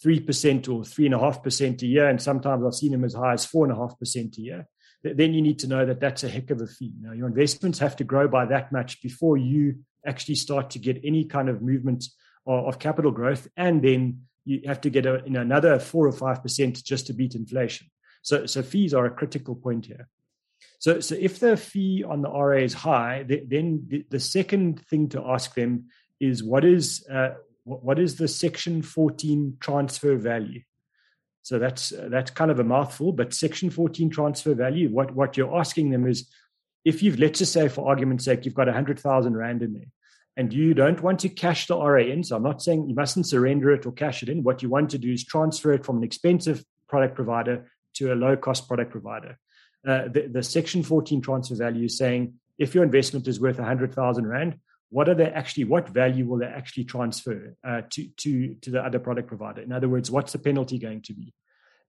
three 0.03 0.19
percent 0.19 0.67
or 0.67 0.83
three 0.83 1.05
and 1.05 1.15
a 1.15 1.85
year, 1.87 2.09
and 2.09 2.21
sometimes 2.21 2.63
I've 2.65 2.75
seen 2.75 2.91
them 2.91 3.05
as 3.05 3.13
high 3.13 3.33
as 3.33 3.45
four 3.45 3.65
and 3.65 3.73
a 3.73 4.41
year. 4.41 4.67
Then 5.01 5.33
you 5.33 5.41
need 5.41 5.59
to 5.59 5.67
know 5.67 5.85
that 5.85 5.99
that's 5.99 6.23
a 6.23 6.29
heck 6.29 6.49
of 6.49 6.61
a 6.61 6.67
fee. 6.67 6.93
Now, 7.01 7.13
your 7.13 7.27
investments 7.27 7.79
have 7.79 7.95
to 7.97 8.03
grow 8.03 8.27
by 8.27 8.45
that 8.45 8.71
much 8.71 9.01
before 9.01 9.37
you 9.37 9.79
actually 10.05 10.35
start 10.35 10.71
to 10.71 10.79
get 10.79 11.01
any 11.03 11.25
kind 11.25 11.49
of 11.49 11.61
movement 11.61 12.05
of, 12.45 12.79
capital 12.79 13.11
growth, 13.11 13.47
and 13.55 13.81
then 13.81 14.23
you 14.45 14.61
have 14.65 14.81
to 14.81 14.89
get 14.89 15.05
a, 15.05 15.21
you 15.25 15.31
know, 15.31 15.41
another 15.41 15.79
four 15.79 16.05
or 16.05 16.11
five 16.11 16.41
percent 16.41 16.83
just 16.83 17.07
to 17.07 17.13
beat 17.13 17.35
inflation. 17.35 17.87
So, 18.21 18.45
so 18.45 18.61
fees 18.61 18.93
are 18.93 19.05
a 19.05 19.11
critical 19.11 19.55
point 19.55 19.85
here. 19.85 20.07
So, 20.79 20.99
so 20.99 21.15
if 21.15 21.39
the 21.39 21.55
fee 21.55 22.03
on 22.03 22.21
the 22.21 22.29
RA 22.29 22.57
is 22.57 22.73
high, 22.73 23.25
then 23.27 23.85
the, 23.87 24.05
the 24.09 24.19
second 24.19 24.85
thing 24.87 25.09
to 25.09 25.23
ask 25.25 25.55
them 25.55 25.85
is 26.19 26.43
what 26.43 26.65
is 26.65 27.05
uh, 27.09 27.35
what 27.65 27.99
is 27.99 28.15
the 28.15 28.27
Section 28.27 28.81
14 28.81 29.57
transfer 29.59 30.15
value? 30.15 30.61
So 31.43 31.59
that's 31.59 31.91
uh, 31.91 32.07
that's 32.09 32.31
kind 32.31 32.51
of 32.51 32.59
a 32.59 32.63
mouthful, 32.63 33.11
but 33.11 33.33
Section 33.33 33.69
14 33.69 34.09
transfer 34.09 34.53
value. 34.53 34.89
What 34.89 35.13
what 35.13 35.35
you're 35.35 35.57
asking 35.57 35.89
them 35.91 36.07
is, 36.07 36.29
if 36.85 37.03
you've 37.03 37.19
let's 37.19 37.39
just 37.39 37.53
say 37.53 37.67
for 37.67 37.87
argument's 37.87 38.25
sake, 38.25 38.45
you've 38.45 38.53
got 38.53 38.67
100,000 38.67 39.35
rand 39.35 39.61
in 39.61 39.73
there, 39.73 39.91
and 40.37 40.53
you 40.53 40.73
don't 40.73 41.01
want 41.01 41.19
to 41.19 41.29
cash 41.29 41.67
the 41.67 41.77
RA 41.77 42.01
in, 42.01 42.23
so 42.23 42.37
I'm 42.37 42.43
not 42.43 42.61
saying 42.61 42.87
you 42.87 42.95
mustn't 42.95 43.27
surrender 43.27 43.71
it 43.71 43.85
or 43.85 43.91
cash 43.91 44.23
it 44.23 44.29
in. 44.29 44.43
What 44.43 44.63
you 44.63 44.69
want 44.69 44.89
to 44.91 44.97
do 44.97 45.11
is 45.11 45.25
transfer 45.25 45.73
it 45.73 45.85
from 45.85 45.97
an 45.97 46.03
expensive 46.03 46.63
product 46.87 47.15
provider 47.15 47.69
to 47.95 48.13
a 48.13 48.15
low 48.15 48.37
cost 48.37 48.67
product 48.67 48.91
provider. 48.91 49.37
Uh, 49.85 50.07
the, 50.07 50.29
the, 50.31 50.43
Section 50.43 50.81
14 50.81 51.21
transfer 51.21 51.55
value 51.55 51.85
is 51.85 51.97
saying 51.97 52.35
if 52.57 52.73
your 52.73 52.85
investment 52.85 53.27
is 53.27 53.41
worth 53.41 53.57
100,000 53.57 54.25
Rand, 54.25 54.57
what 54.93 55.09
are 55.09 55.15
they 55.15 55.25
actually, 55.25 55.63
what 55.63 55.89
value 55.89 56.25
will 56.25 56.37
they 56.37 56.45
actually 56.45 56.83
transfer 56.83 57.55
uh, 57.67 57.81
to, 57.89 58.07
to, 58.17 58.53
to 58.61 58.69
the 58.69 58.81
other 58.81 58.99
product 58.99 59.27
provider? 59.27 59.61
In 59.61 59.71
other 59.71 59.89
words, 59.89 60.11
what's 60.11 60.33
the 60.33 60.39
penalty 60.39 60.77
going 60.77 61.01
to 61.01 61.13
be? 61.13 61.33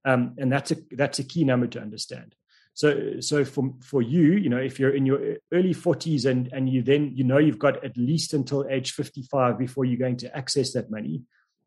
Um, 0.06 0.34
and 0.38 0.50
that's 0.50 0.70
a, 0.70 0.76
that's 0.90 1.18
a 1.18 1.24
key 1.24 1.44
number 1.44 1.66
to 1.66 1.80
understand. 1.80 2.34
So, 2.74 3.20
so 3.20 3.44
for 3.44 3.72
for 3.80 4.02
you, 4.02 4.32
you 4.32 4.48
know, 4.48 4.58
if 4.58 4.80
you're 4.80 4.94
in 4.94 5.06
your 5.06 5.36
early 5.52 5.74
40s 5.74 6.26
and 6.26 6.52
and 6.52 6.68
you 6.68 6.82
then 6.82 7.12
you 7.14 7.22
know 7.22 7.38
you've 7.38 7.58
got 7.58 7.84
at 7.84 7.96
least 7.96 8.34
until 8.34 8.66
age 8.68 8.90
55 8.92 9.56
before 9.58 9.84
you're 9.84 9.98
going 9.98 10.16
to 10.18 10.36
access 10.36 10.72
that 10.72 10.90
money. 10.90 11.22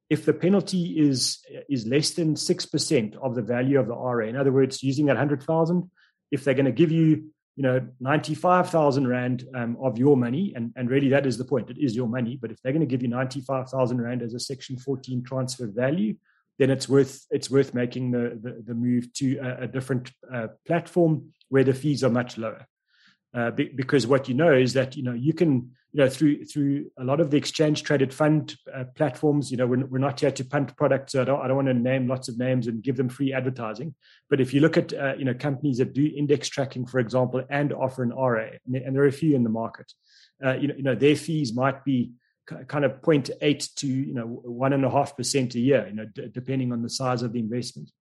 If 0.09 0.25
the 0.25 0.33
penalty 0.33 0.99
is 0.99 1.39
is 1.69 1.87
less 1.87 2.11
than 2.11 2.35
six 2.35 2.65
percent 2.65 3.15
of 3.21 3.35
the 3.35 3.41
value 3.41 3.79
of 3.79 3.87
the 3.87 3.95
RA, 3.95 4.27
in 4.27 4.35
other 4.35 4.51
words, 4.51 4.83
using 4.83 5.05
that 5.05 5.17
hundred 5.17 5.43
thousand, 5.43 5.89
if 6.29 6.43
they're 6.43 6.53
going 6.53 6.65
to 6.65 6.71
give 6.73 6.91
you 6.91 7.31
you 7.57 7.63
know 7.63 7.85
95,000 7.99 9.07
rand 9.07 9.45
um, 9.55 9.75
of 9.81 9.97
your 9.97 10.15
money 10.15 10.53
and, 10.55 10.71
and 10.77 10.89
really 10.89 11.09
that 11.09 11.25
is 11.25 11.37
the 11.37 11.43
point 11.43 11.69
it 11.69 11.77
is 11.77 11.95
your 11.95 12.07
money 12.07 12.37
but 12.39 12.51
if 12.51 12.61
they're 12.61 12.71
going 12.71 12.79
to 12.79 12.85
give 12.85 13.01
you 13.01 13.09
95,000 13.09 13.99
rand 13.99 14.21
as 14.21 14.33
a 14.33 14.39
section 14.39 14.77
14 14.77 15.23
transfer 15.23 15.67
value 15.67 16.15
then 16.59 16.69
it's 16.69 16.87
worth 16.87 17.25
it's 17.31 17.49
worth 17.49 17.73
making 17.73 18.11
the 18.11 18.39
the, 18.41 18.63
the 18.65 18.73
move 18.73 19.11
to 19.13 19.37
a, 19.37 19.63
a 19.63 19.67
different 19.67 20.11
uh, 20.33 20.47
platform 20.65 21.33
where 21.49 21.63
the 21.63 21.73
fees 21.73 22.03
are 22.03 22.09
much 22.09 22.37
lower. 22.37 22.67
Uh, 23.37 23.51
be, 23.51 23.65
because 23.65 24.07
what 24.07 24.27
you 24.27 24.33
know 24.33 24.51
is 24.51 24.73
that 24.73 24.95
you 24.95 25.03
know 25.03 25.13
you 25.13 25.31
can 25.31 25.69
you 25.91 26.03
know 26.03 26.09
through 26.09 26.43
through 26.45 26.89
a 26.97 27.03
lot 27.03 27.19
of 27.19 27.29
the 27.29 27.37
exchange 27.37 27.83
traded 27.83 28.11
fund 28.11 28.55
uh, 28.73 28.83
platforms 28.95 29.51
you 29.51 29.57
know 29.57 29.67
we're, 29.67 29.85
we're 29.85 29.99
not 29.99 30.19
here 30.19 30.31
to 30.31 30.43
punt 30.43 30.75
products 30.75 31.11
so 31.11 31.21
I 31.21 31.25
don't, 31.25 31.41
I 31.41 31.47
don't 31.47 31.57
want 31.57 31.67
to 31.67 31.75
name 31.75 32.07
lots 32.07 32.29
of 32.29 32.39
names 32.39 32.65
and 32.65 32.81
give 32.81 32.97
them 32.97 33.09
free 33.09 33.33
advertising. 33.33 33.93
But 34.27 34.41
if 34.41 34.55
you 34.55 34.61
look 34.61 34.75
at 34.75 34.91
uh, 34.91 35.13
you 35.19 35.25
know 35.25 35.35
companies 35.35 35.77
that 35.77 35.93
do 35.93 36.11
index 36.17 36.47
tracking 36.47 36.87
for 36.87 36.99
example 36.99 37.43
and 37.47 37.71
offer 37.73 38.01
an 38.01 38.09
RA 38.09 38.47
and 38.65 38.95
there 38.95 39.03
are 39.03 39.07
a 39.07 39.11
few 39.11 39.35
in 39.35 39.43
the 39.43 39.51
market 39.51 39.91
uh, 40.43 40.53
you 40.55 40.69
know 40.69 40.75
you 40.75 40.83
know 40.83 40.95
their 40.95 41.15
fees 41.15 41.53
might 41.53 41.85
be 41.85 42.13
kind 42.67 42.85
of 42.85 43.01
0.8 43.03 43.75
to 43.75 43.87
you 43.87 44.15
know 44.15 44.25
one 44.25 44.73
and 44.73 44.83
a 44.83 44.89
half 44.89 45.15
percent 45.15 45.53
a 45.53 45.59
year 45.59 45.85
you 45.87 45.93
know 45.95 46.05
d- 46.05 46.27
depending 46.33 46.71
on 46.71 46.81
the 46.81 46.89
size 46.89 47.21
of 47.21 47.33
the 47.33 47.39
investment. 47.39 47.91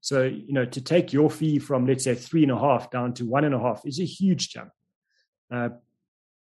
So 0.00 0.24
you 0.24 0.52
know 0.52 0.64
to 0.64 0.80
take 0.80 1.12
your 1.12 1.30
fee 1.30 1.60
from 1.60 1.86
let's 1.86 2.02
say 2.02 2.16
three 2.16 2.42
and 2.42 2.50
a 2.50 2.58
half 2.58 2.90
down 2.90 3.14
to 3.14 3.24
one 3.24 3.44
and 3.44 3.54
a 3.54 3.60
half 3.60 3.82
is 3.86 4.00
a 4.00 4.04
huge 4.04 4.48
jump 4.48 4.72
uh, 5.50 5.70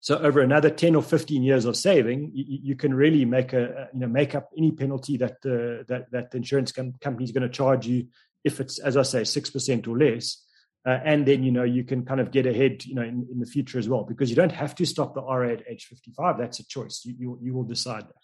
so 0.01 0.17
over 0.17 0.39
another 0.39 0.69
10 0.69 0.95
or 0.95 1.01
15 1.01 1.43
years 1.43 1.65
of 1.65 1.75
saving 1.75 2.31
you, 2.33 2.59
you 2.63 2.75
can 2.75 2.93
really 2.93 3.25
make 3.25 3.53
a 3.53 3.89
you 3.93 3.99
know 3.99 4.07
make 4.07 4.33
up 4.35 4.49
any 4.57 4.71
penalty 4.71 5.17
that 5.17 5.37
uh, 5.45 5.83
that 5.87 6.11
that 6.11 6.31
the 6.31 6.37
insurance 6.37 6.71
com- 6.71 6.93
company 7.01 7.25
is 7.25 7.31
going 7.31 7.43
to 7.43 7.49
charge 7.49 7.85
you 7.85 8.07
if 8.43 8.59
it's 8.59 8.79
as 8.79 8.95
i 8.95 9.03
say 9.03 9.21
6% 9.21 9.87
or 9.87 9.97
less. 9.97 10.45
Uh, 10.85 10.97
and 11.03 11.25
then 11.25 11.43
you 11.43 11.51
know 11.51 11.63
you 11.63 11.83
can 11.83 12.05
kind 12.05 12.21
of 12.21 12.31
get 12.31 12.45
ahead 12.45 12.85
you 12.85 12.95
know 12.95 13.01
in, 13.01 13.27
in, 13.29 13.39
the 13.41 13.45
future 13.45 13.77
as 13.77 13.89
well 13.89 14.05
because 14.05 14.29
you 14.29 14.35
don't 14.35 14.53
have 14.53 14.73
to 14.73 14.85
stop 14.85 15.13
the 15.13 15.21
RA 15.21 15.51
at 15.51 15.63
age 15.69 15.85
55 15.85 16.37
that's 16.37 16.59
a 16.59 16.65
choice. 16.65 17.01
You 17.03 17.15
you, 17.19 17.39
you 17.41 17.53
will 17.53 17.65
decide 17.65 18.03
that. 18.07 18.23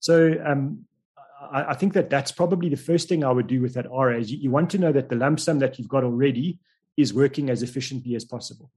So 0.00 0.34
um, 0.42 0.86
I, 1.52 1.64
I, 1.72 1.74
think 1.74 1.92
that 1.92 2.08
that's 2.08 2.32
probably 2.32 2.70
the 2.70 2.76
first 2.76 3.10
thing 3.10 3.24
I 3.24 3.30
would 3.30 3.46
do 3.46 3.60
with 3.60 3.74
that 3.74 3.90
RA 3.90 4.16
is 4.16 4.32
you, 4.32 4.38
you, 4.38 4.50
want 4.50 4.70
to 4.70 4.78
know 4.78 4.90
that 4.90 5.10
the 5.10 5.16
lump 5.16 5.38
sum 5.38 5.58
that 5.58 5.78
you've 5.78 5.88
got 5.88 6.02
already 6.02 6.58
is 6.96 7.12
working 7.12 7.50
as 7.50 7.62
efficiently 7.62 8.14
as 8.14 8.24
possible 8.24 8.70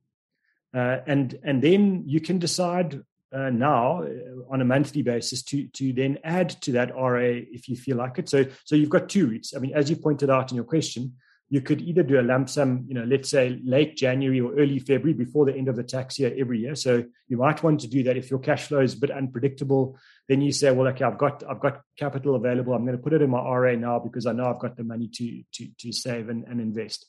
and 0.73 1.39
and 1.43 1.61
then 1.61 2.03
you 2.05 2.19
can 2.19 2.39
decide 2.39 3.01
uh, 3.31 3.49
now 3.49 4.03
uh, 4.03 4.07
on 4.51 4.61
a 4.61 4.65
monthly 4.65 5.01
basis 5.01 5.43
to 5.43 5.67
to 5.67 5.93
then 5.93 6.17
add 6.23 6.49
to 6.61 6.71
that 6.73 6.95
RA 6.95 7.41
if 7.51 7.67
you 7.69 7.75
feel 7.75 7.97
like 7.97 8.17
it 8.17 8.29
so 8.29 8.45
so 8.65 8.75
you've 8.75 8.89
got 8.89 9.09
two 9.09 9.27
routes 9.27 9.55
I 9.55 9.59
mean 9.59 9.73
as 9.73 9.89
you 9.89 9.95
pointed 9.95 10.29
out 10.29 10.51
in 10.51 10.55
your 10.55 10.65
question 10.65 11.13
you 11.51 11.61
could 11.61 11.81
either 11.81 12.03
do 12.03 12.19
a 12.19 12.21
lump 12.21 12.47
sum, 12.47 12.85
you 12.87 12.93
know, 12.93 13.03
let's 13.03 13.29
say 13.29 13.59
late 13.63 13.97
January 13.97 14.39
or 14.39 14.53
early 14.53 14.77
February 14.77 15.13
before 15.13 15.45
the 15.45 15.55
end 15.55 15.67
of 15.67 15.75
the 15.75 15.83
tax 15.83 16.19
year 16.19 16.33
every 16.37 16.59
year. 16.59 16.75
So 16.75 17.03
you 17.27 17.37
might 17.37 17.63
want 17.63 17.79
to 17.81 17.87
do 17.87 18.03
that 18.03 18.17
if 18.17 18.29
your 18.29 18.39
cash 18.39 18.67
flow 18.67 18.81
is 18.81 18.93
a 18.93 18.99
bit 18.99 19.09
unpredictable. 19.09 19.97
Then 20.27 20.41
you 20.41 20.51
say, 20.51 20.69
well, 20.71 20.87
okay, 20.89 21.05
I've 21.05 21.17
got 21.17 21.43
I've 21.49 21.59
got 21.59 21.81
capital 21.97 22.35
available. 22.35 22.73
I'm 22.73 22.85
going 22.85 22.97
to 22.97 23.03
put 23.03 23.13
it 23.13 23.23
in 23.23 23.31
my 23.31 23.41
RA 23.41 23.73
now 23.73 23.97
because 23.97 24.27
I 24.27 24.31
know 24.31 24.45
I've 24.45 24.59
got 24.59 24.77
the 24.77 24.83
money 24.83 25.07
to 25.07 25.43
to 25.53 25.67
to 25.79 25.91
save 25.91 26.29
and, 26.29 26.43
and 26.43 26.61
invest. 26.61 27.07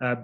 Uh, 0.00 0.16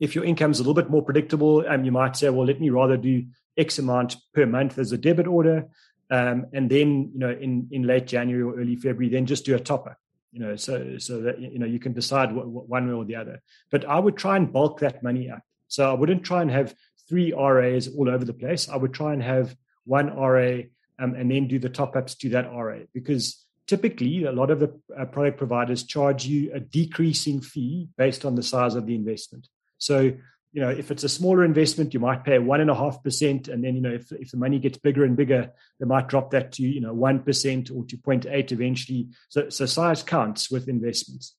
if 0.00 0.14
your 0.14 0.24
income 0.24 0.50
is 0.50 0.58
a 0.58 0.62
little 0.62 0.74
bit 0.74 0.90
more 0.90 1.02
predictable, 1.02 1.64
um, 1.68 1.84
you 1.84 1.92
might 1.92 2.16
say, 2.16 2.30
well, 2.30 2.46
let 2.46 2.60
me 2.60 2.70
rather 2.70 2.96
do 2.96 3.24
X 3.56 3.78
amount 3.78 4.16
per 4.32 4.46
month 4.46 4.78
as 4.78 4.92
a 4.92 4.98
debit 4.98 5.26
order. 5.26 5.68
Um, 6.10 6.46
and 6.52 6.70
then, 6.70 7.10
you 7.12 7.18
know, 7.18 7.30
in, 7.30 7.68
in 7.70 7.82
late 7.82 8.06
January 8.06 8.42
or 8.42 8.58
early 8.58 8.76
February, 8.76 9.08
then 9.08 9.26
just 9.26 9.44
do 9.44 9.54
a 9.54 9.60
topper 9.60 9.96
you 10.32 10.40
know 10.40 10.56
so 10.56 10.98
so 10.98 11.22
that 11.22 11.40
you 11.40 11.58
know 11.58 11.66
you 11.66 11.78
can 11.78 11.92
decide 11.92 12.32
what, 12.32 12.46
what, 12.46 12.68
one 12.68 12.86
way 12.86 12.92
or 12.92 13.04
the 13.04 13.16
other. 13.16 13.40
But 13.70 13.84
i 13.84 13.98
would 13.98 14.16
try 14.16 14.36
and 14.36 14.52
bulk 14.52 14.80
that 14.80 15.02
money 15.02 15.30
up. 15.30 15.42
So 15.68 15.90
i 15.90 15.94
wouldn't 15.94 16.24
try 16.24 16.42
and 16.42 16.50
have 16.50 16.74
three 17.08 17.32
ras 17.32 17.88
all 17.88 18.08
over 18.08 18.24
the 18.24 18.34
place. 18.34 18.68
I 18.68 18.76
would 18.76 18.92
try 18.92 19.12
and 19.12 19.22
have 19.22 19.56
one 19.84 20.14
ra 20.14 20.60
um, 20.98 21.14
and 21.14 21.30
then 21.30 21.48
do 21.48 21.58
the 21.58 21.70
top 21.70 21.96
ups 21.96 22.14
to 22.16 22.28
that 22.30 22.50
ra. 22.52 22.80
Because 22.92 23.44
typically 23.66 24.24
a 24.24 24.32
lot 24.32 24.50
of 24.50 24.60
the 24.60 24.78
uh, 24.96 25.06
product 25.06 25.38
providers 25.38 25.84
charge 25.84 26.26
you 26.26 26.52
a 26.52 26.60
decreasing 26.60 27.40
fee 27.40 27.88
based 27.96 28.24
on 28.24 28.34
the 28.34 28.42
size 28.42 28.74
of 28.74 28.86
the 28.86 28.94
investment 28.94 29.48
so 29.78 30.12
you 30.52 30.62
know, 30.62 30.70
if 30.70 30.90
it's 30.90 31.04
a 31.04 31.08
smaller 31.08 31.44
investment, 31.44 31.92
you 31.92 32.00
might 32.00 32.24
pay 32.24 32.38
one 32.38 32.60
and 32.60 32.70
a 32.70 32.74
half 32.74 33.02
percent, 33.02 33.48
and 33.48 33.62
then 33.62 33.74
you 33.74 33.82
know, 33.82 33.92
if 33.92 34.10
if 34.12 34.30
the 34.30 34.38
money 34.38 34.58
gets 34.58 34.78
bigger 34.78 35.04
and 35.04 35.16
bigger, 35.16 35.52
they 35.78 35.86
might 35.86 36.08
drop 36.08 36.30
that 36.30 36.52
to 36.52 36.62
you 36.62 36.80
know 36.80 36.94
one 36.94 37.20
percent 37.20 37.70
or 37.70 37.84
to 37.84 37.96
0.8 37.96 38.50
eventually. 38.52 39.08
So 39.28 39.50
so 39.50 39.66
size 39.66 40.02
counts 40.02 40.50
with 40.50 40.68
investments, 40.68 41.34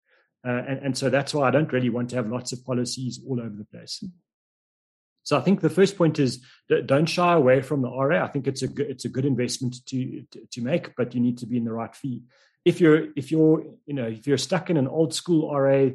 uh, 0.48 0.62
and 0.68 0.80
and 0.80 0.98
so 0.98 1.10
that's 1.10 1.34
why 1.34 1.48
I 1.48 1.52
don't 1.52 1.74
really 1.74 1.90
want 1.90 2.12
to 2.12 2.18
have 2.18 2.30
lots 2.30 2.52
of 2.52 2.64
policies 2.64 3.20
all 3.28 3.40
over 3.40 3.56
the 3.56 3.66
place. 3.66 4.04
So 5.24 5.38
I 5.38 5.42
think 5.42 5.62
the 5.62 5.70
first 5.70 5.98
point 5.98 6.18
is 6.18 6.44
don't 6.86 7.06
shy 7.06 7.34
away 7.34 7.62
from 7.62 7.82
the 7.82 7.90
RA. 7.90 8.24
I 8.24 8.28
think 8.28 8.48
it's 8.48 8.62
a 8.62 8.68
good, 8.68 8.90
it's 8.90 9.06
a 9.06 9.10
good 9.10 9.26
investment 9.26 9.86
to, 9.88 10.24
to, 10.32 10.40
to 10.54 10.62
make, 10.62 10.96
but 10.96 11.14
you 11.14 11.20
need 11.20 11.40
to 11.40 11.46
be 11.46 11.58
in 11.58 11.66
the 11.66 11.74
right 11.74 11.96
fee. 11.96 12.24
If 12.64 12.80
you're 12.80 13.08
if 13.16 13.32
you're 13.32 13.66
you 13.86 13.96
know 13.96 14.08
if 14.08 14.28
you're 14.28 14.38
stuck 14.38 14.70
in 14.70 14.78
an 14.78 14.88
old 14.88 15.14
school 15.14 15.54
RA 15.54 15.90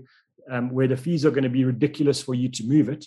um, 0.50 0.70
where 0.70 0.88
the 0.88 0.96
fees 0.96 1.24
are 1.24 1.30
going 1.30 1.44
to 1.44 1.50
be 1.50 1.64
ridiculous 1.64 2.22
for 2.22 2.34
you 2.34 2.48
to 2.50 2.66
move 2.66 2.88
it, 2.88 3.06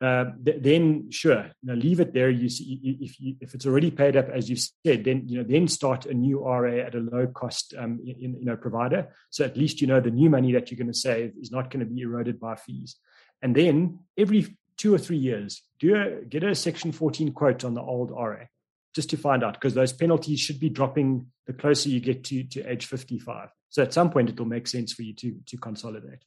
uh, 0.00 0.26
th- 0.44 0.62
then 0.62 1.10
sure, 1.10 1.46
you 1.60 1.68
know, 1.68 1.74
leave 1.74 1.98
it 1.98 2.14
there. 2.14 2.30
You 2.30 2.48
see, 2.48 2.98
if 3.00 3.20
you, 3.20 3.34
if 3.40 3.54
it's 3.54 3.66
already 3.66 3.90
paid 3.90 4.16
up, 4.16 4.28
as 4.28 4.48
you 4.48 4.56
said, 4.56 5.04
then 5.04 5.24
you 5.26 5.38
know, 5.38 5.44
then 5.44 5.66
start 5.66 6.06
a 6.06 6.14
new 6.14 6.40
RA 6.40 6.86
at 6.86 6.94
a 6.94 7.00
low 7.00 7.26
cost, 7.26 7.74
um, 7.76 7.98
in, 8.04 8.36
you 8.38 8.44
know, 8.44 8.56
provider. 8.56 9.08
So 9.30 9.44
at 9.44 9.56
least 9.56 9.80
you 9.80 9.86
know 9.88 10.00
the 10.00 10.10
new 10.10 10.30
money 10.30 10.52
that 10.52 10.70
you're 10.70 10.78
going 10.78 10.92
to 10.92 10.98
save 10.98 11.32
is 11.40 11.50
not 11.50 11.70
going 11.70 11.80
to 11.80 11.92
be 11.92 12.02
eroded 12.02 12.38
by 12.38 12.54
fees. 12.54 12.96
And 13.42 13.56
then 13.56 13.98
every 14.16 14.56
two 14.76 14.94
or 14.94 14.98
three 14.98 15.16
years, 15.16 15.62
do 15.80 15.96
a, 15.96 16.24
get 16.24 16.44
a 16.44 16.54
Section 16.54 16.92
14 16.92 17.32
quote 17.32 17.64
on 17.64 17.74
the 17.74 17.82
old 17.82 18.12
RA, 18.12 18.44
just 18.94 19.10
to 19.10 19.16
find 19.16 19.42
out 19.42 19.54
because 19.54 19.74
those 19.74 19.92
penalties 19.92 20.38
should 20.38 20.60
be 20.60 20.68
dropping 20.68 21.26
the 21.46 21.52
closer 21.52 21.88
you 21.88 21.98
get 21.98 22.22
to 22.24 22.44
to 22.44 22.70
age 22.70 22.86
55. 22.86 23.48
So 23.70 23.82
at 23.82 23.92
some 23.92 24.10
point, 24.10 24.30
it 24.30 24.38
will 24.38 24.46
make 24.46 24.68
sense 24.68 24.92
for 24.92 25.02
you 25.02 25.14
to 25.14 25.40
to 25.46 25.56
consolidate. 25.56 26.22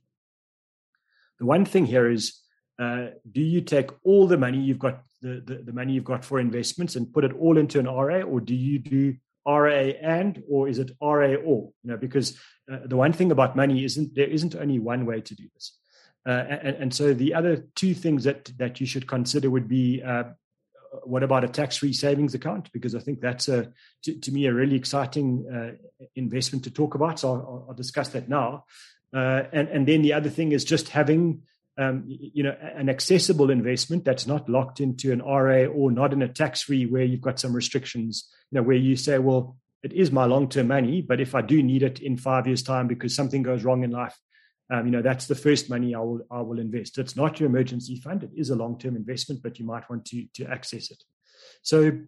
The 1.42 1.48
one 1.48 1.66
thing 1.66 1.88
here 1.88 2.08
is, 2.08 2.40
uh, 2.78 3.08
do 3.32 3.42
you 3.42 3.62
take 3.62 3.90
all 4.04 4.28
the 4.28 4.38
money 4.38 4.60
you've 4.60 4.78
got, 4.78 5.02
the, 5.24 5.42
the, 5.44 5.56
the, 5.66 5.74
money 5.74 5.94
you've 5.94 6.04
got 6.04 6.24
for 6.24 6.40
investments, 6.40 6.96
and 6.96 7.12
put 7.12 7.24
it 7.24 7.34
all 7.34 7.58
into 7.58 7.80
an 7.80 7.88
RA, 7.88 8.22
or 8.22 8.40
do 8.40 8.54
you 8.54 8.78
do 8.78 9.16
RA 9.48 9.94
and, 10.04 10.44
or 10.48 10.70
is 10.70 10.78
it 10.78 10.92
RA 11.02 11.34
or? 11.34 11.72
You 11.82 11.92
know, 11.92 11.98
because 11.98 12.38
uh, 12.72 12.82
the 12.86 12.96
one 12.96 13.12
thing 13.12 13.32
about 13.32 13.56
money 13.56 13.84
isn't 13.84 14.14
there 14.14 14.28
isn't 14.28 14.56
only 14.56 14.78
one 14.78 15.08
way 15.08 15.20
to 15.20 15.34
do 15.34 15.46
this. 15.56 15.80
Uh, 16.28 16.30
and, 16.30 16.76
and, 16.76 16.94
so 16.94 17.12
the 17.12 17.34
other 17.34 17.66
two 17.76 17.96
things 17.96 18.24
that 18.26 18.52
that 18.60 18.80
you 18.80 18.86
should 18.86 19.08
consider 19.08 19.50
would 19.50 19.68
be 19.68 20.04
uh, 20.04 20.26
what 21.04 21.24
about 21.24 21.44
a 21.44 21.48
tax-free 21.48 21.94
savings 21.94 22.36
account? 22.36 22.72
Because 22.72 22.94
I 22.94 23.00
think 23.00 23.20
that's 23.20 23.48
a 23.48 23.72
to, 24.04 24.14
to 24.14 24.32
me 24.32 24.46
a 24.46 24.54
really 24.54 24.76
exciting 24.76 25.48
uh, 25.52 26.06
investment 26.16 26.64
to 26.66 26.72
talk 26.72 26.94
about. 26.94 27.20
So 27.20 27.30
I'll, 27.30 27.66
I'll 27.70 27.76
discuss 27.76 28.10
that 28.10 28.30
now. 28.30 28.66
Uh, 29.16 29.44
and, 29.52 29.68
and 29.70 29.88
then 29.88 30.02
the 30.02 30.14
other 30.14 30.30
thing 30.30 30.52
is 30.52 30.64
just 30.64 30.90
having 30.90 31.42
um, 31.78 32.04
you 32.06 32.44
know 32.44 32.56
an 32.76 32.90
accessible 32.90 33.50
investment 33.50 34.04
that's 34.04 34.28
not 34.28 34.50
locked 34.50 34.80
into 34.80 35.12
an 35.12 35.22
RA 35.22 35.66
or 35.66 35.92
not 35.92 36.14
in 36.14 36.22
a 36.22 36.28
tax 36.28 36.62
free 36.62 36.86
where 36.86 37.04
you've 37.04 37.22
got 37.22 37.40
some 37.40 37.54
restrictions. 37.54 38.30
You 38.52 38.58
know 38.58 38.64
where 38.64 38.76
you 38.76 38.96
say, 38.96 39.18
well, 39.20 39.58
it 39.84 39.94
is 39.94 40.12
my 40.12 40.26
long 40.26 40.50
term 40.50 40.68
money, 40.68 41.02
but 41.02 41.22
if 41.22 41.34
I 41.34 41.42
do 41.42 41.64
need 41.64 41.84
it 41.84 42.00
in 42.00 42.18
five 42.18 42.48
years' 42.48 42.64
time 42.64 42.88
because 42.88 43.16
something 43.16 43.42
goes 43.42 43.64
wrong 43.64 43.84
in 43.84 43.92
life, 43.92 44.18
um, 44.70 44.86
you 44.86 44.92
know 44.92 45.02
that's 45.02 45.28
the 45.28 45.36
first 45.36 45.70
money 45.70 45.96
I 45.96 46.00
will 46.00 46.22
I 46.30 46.42
will 46.42 46.60
invest. 46.60 46.98
It's 46.98 47.16
not 47.16 47.40
your 47.40 47.50
emergency 47.50 47.96
fund; 47.98 48.24
it 48.24 48.32
is 48.36 48.50
a 48.50 48.56
long 48.56 48.78
term 48.78 48.96
investment, 48.96 49.42
but 49.42 49.60
you 49.60 49.66
might 49.66 49.90
want 49.90 50.06
to 50.06 50.26
to 50.36 50.46
access 50.46 50.92
it. 50.92 51.04
So 51.64 52.00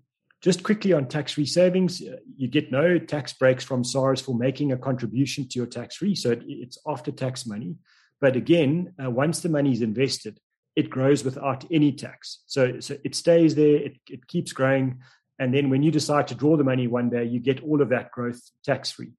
just 0.44 0.62
quickly 0.62 0.92
on 0.92 1.08
tax-free 1.08 1.46
savings, 1.46 2.02
uh, 2.02 2.18
you 2.36 2.50
get 2.50 2.70
no 2.70 3.00
tax 3.00 3.32
breaks 3.32 3.64
from 3.64 3.82
SARS 3.82 4.20
for 4.20 4.36
making 4.36 4.74
a 4.74 4.78
contribution 4.78 5.48
to 5.48 5.58
your 5.58 5.66
tax-free. 5.66 6.16
So 6.16 6.36
it's 6.46 6.78
after-tax 6.86 7.46
money. 7.46 7.78
But 8.20 8.36
again, 8.36 8.94
uh, 9.02 9.10
once 9.10 9.40
the 9.40 9.48
money 9.48 9.72
is 9.72 9.82
invested, 9.82 10.42
it 10.76 10.90
grows 10.90 11.24
without 11.24 11.64
any 11.72 11.94
tax. 11.94 12.44
So, 12.46 12.82
so 12.82 12.98
it 13.06 13.16
stays 13.16 13.56
there. 13.56 13.78
It, 13.78 13.98
it 14.10 14.28
keeps 14.28 14.52
growing. 14.52 15.00
And 15.40 15.54
then 15.54 15.70
when 15.70 15.82
you 15.82 15.92
decide 15.92 16.28
to 16.28 16.36
draw 16.36 16.58
the 16.58 16.64
money 16.66 16.88
one 16.88 17.10
day, 17.10 17.24
you 17.24 17.40
get 17.40 17.64
all 17.64 17.82
of 17.82 17.90
that 17.90 18.12
growth 18.12 18.42
tax 18.66 18.92
free. 18.92 19.14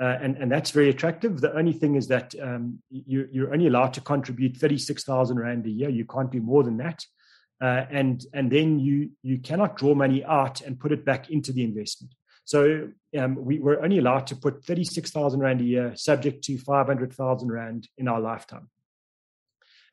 Uh, 0.00 0.18
and, 0.22 0.36
and 0.36 0.52
that's 0.52 0.70
very 0.70 0.88
attractive. 0.88 1.40
The 1.40 1.54
only 1.54 1.72
thing 1.72 1.96
is 1.96 2.06
that 2.08 2.32
um, 2.40 2.78
you, 2.90 3.28
you're 3.32 3.52
only 3.52 3.66
allowed 3.66 3.92
to 3.94 4.00
contribute 4.00 4.56
36,000 4.56 5.38
Rand 5.38 5.66
a 5.66 5.70
year. 5.70 5.90
You 5.90 6.04
can't 6.04 6.30
do 6.30 6.40
more 6.40 6.62
than 6.62 6.76
that. 6.76 7.04
Uh, 7.60 7.84
and, 7.90 8.24
and 8.32 8.50
then 8.50 8.78
you, 8.78 9.10
you 9.22 9.38
cannot 9.38 9.76
draw 9.76 9.94
money 9.94 10.24
out 10.24 10.62
and 10.62 10.80
put 10.80 10.92
it 10.92 11.04
back 11.04 11.30
into 11.30 11.52
the 11.52 11.62
investment. 11.62 12.14
So 12.44 12.88
um, 13.18 13.36
we 13.36 13.58
were 13.58 13.82
only 13.82 13.98
allowed 13.98 14.26
to 14.28 14.36
put 14.36 14.64
36,000 14.64 15.40
Rand 15.40 15.60
a 15.60 15.64
year, 15.64 15.92
subject 15.94 16.42
to 16.44 16.58
500,000 16.58 17.52
Rand 17.52 17.88
in 17.98 18.08
our 18.08 18.20
lifetime. 18.20 18.70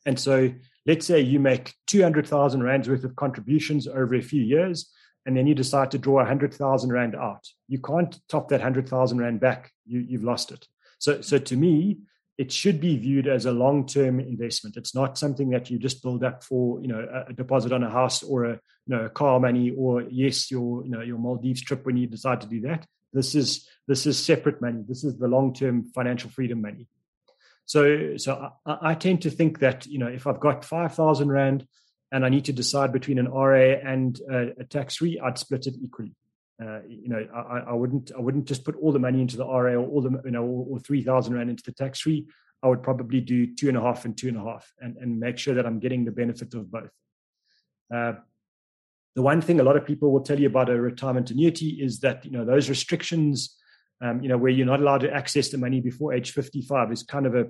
And 0.06 0.18
so 0.18 0.54
let's 0.86 1.06
say 1.06 1.20
you 1.20 1.40
make 1.40 1.74
200,000 1.88 2.64
Rands 2.64 2.88
worth 2.88 3.04
of 3.04 3.16
contributions 3.16 3.88
over 3.88 4.16
a 4.16 4.22
few 4.22 4.42
years 4.42 4.90
and 5.28 5.36
then 5.36 5.46
you 5.46 5.54
decide 5.54 5.92
to 5.92 5.98
draw 5.98 6.16
100,000 6.16 6.90
Rand 6.90 7.14
out. 7.14 7.46
You 7.68 7.80
can't 7.80 8.18
top 8.30 8.48
that 8.48 8.62
100,000 8.62 9.18
Rand 9.18 9.42
back. 9.42 9.72
You, 9.86 10.00
you've 10.00 10.24
lost 10.24 10.54
it. 10.54 10.66
So, 11.00 11.20
so 11.20 11.38
to 11.38 11.56
me, 11.58 12.00
it 12.38 12.51
should 12.51 12.79
be 12.79 12.98
viewed 12.98 13.27
as 13.27 13.46
a 13.46 13.51
long-term 13.51 14.20
investment. 14.20 14.77
It's 14.77 14.94
not 14.94 15.17
something 15.17 15.50
that 15.50 15.72
you 15.72 15.79
just 15.79 16.03
build 16.03 16.24
up 16.24 16.44
for, 16.44 16.79
you 16.82 16.88
know, 16.88 17.24
a, 17.27 17.34
deposit 17.34 17.72
on 17.72 17.84
a 17.84 17.89
house 17.89 18.22
or 18.22 18.46
a, 18.46 18.51
you 18.51 18.96
know, 18.96 19.06
a 19.06 19.10
car 19.10 19.39
money 19.39 19.72
or 19.75 20.03
yes, 20.03 20.51
your, 20.51 20.84
you 20.86 20.91
know, 20.91 21.01
your 21.01 21.17
Maldives 21.17 21.63
trip 21.63 21.86
when 21.86 21.98
you 21.98 22.06
decide 22.06 22.41
to 22.41 22.48
do 22.48 22.62
that. 22.62 22.86
This 23.12 23.34
is 23.34 23.67
this 23.88 24.06
is 24.06 24.24
separate 24.24 24.62
money. 24.62 24.84
This 24.88 25.03
is 25.03 25.17
the 25.17 25.27
long-term 25.27 25.86
financial 25.96 26.29
freedom 26.29 26.62
money. 26.62 26.88
So, 27.65 28.17
so 28.17 28.51
I, 28.65 28.77
I 28.82 28.94
tend 28.96 29.24
to 29.24 29.32
think 29.32 29.60
that 29.60 29.88
you 29.88 29.98
know, 29.98 30.08
if 30.08 30.27
I've 30.27 30.39
got 30.39 30.63
five 30.63 30.94
thousand 30.94 31.32
rand 31.32 31.65
and 32.12 32.25
I 32.25 32.29
need 32.29 32.46
to 32.46 32.53
decide 32.53 32.94
between 32.94 33.17
an 33.17 33.29
RA 33.29 33.79
and 33.84 34.20
a, 34.32 34.60
a 34.60 34.63
tax 34.65 34.98
free, 34.98 35.20
I'd 35.20 35.38
split 35.38 35.67
it 35.67 35.75
equally. 35.82 36.13
Uh, 36.62 36.80
you 36.88 37.08
know, 37.08 37.28
I, 37.36 37.60
I, 37.70 37.74
wouldn't 37.74 38.12
I 38.18 38.20
wouldn't 38.20 38.46
just 38.46 38.64
put 38.64 38.76
all 38.78 38.92
the 38.92 39.00
money 39.00 39.22
into 39.22 39.38
the 39.38 39.46
RA 39.46 39.74
or 39.74 39.88
all 39.88 40.02
the 40.02 40.22
you 40.26 40.32
know 40.32 40.44
or, 40.44 40.66
or 40.72 40.80
three 40.80 41.04
thousand 41.04 41.36
rand 41.36 41.50
into 41.50 41.64
the 41.64 41.72
tax 41.72 42.00
free. 42.02 42.28
I 42.64 42.68
would 42.68 42.82
probably 42.82 43.22
do 43.22 43.54
two 43.56 43.68
and 43.68 43.78
a 43.78 43.82
half 43.82 44.06
and 44.06 44.18
two 44.18 44.28
and 44.28 44.38
a 44.38 44.44
half, 44.44 44.72
and 44.80 44.98
and 44.98 45.20
make 45.20 45.38
sure 45.38 45.54
that 45.54 45.68
I'm 45.68 45.80
getting 45.80 46.04
the 46.04 46.12
benefit 46.12 46.56
of 46.56 46.72
both. 46.72 46.90
Uh, 47.94 48.14
the 49.16 49.22
one 49.22 49.42
thing 49.42 49.60
a 49.60 49.64
lot 49.64 49.78
of 49.78 49.86
people 49.86 50.12
will 50.12 50.22
tell 50.22 50.40
you 50.40 50.48
about 50.48 50.70
a 50.70 50.80
retirement 50.80 51.30
annuity 51.30 51.80
is 51.82 52.00
that 52.00 52.26
you 52.26 52.32
know 52.32 52.44
those 52.44 52.70
restrictions 52.70 53.56
um, 54.01 54.22
you 54.22 54.30
know, 54.30 54.38
where 54.38 54.51
you're 54.51 54.66
not 54.66 54.80
allowed 54.80 55.01
to 55.01 55.13
access 55.13 55.50
the 55.50 55.58
money 55.58 55.82
before 55.82 56.13
age 56.13 56.32
55 56.32 56.92
is 56.92 57.04
kind 57.04 57.25
of 57.25 57.36
a, 57.36 57.48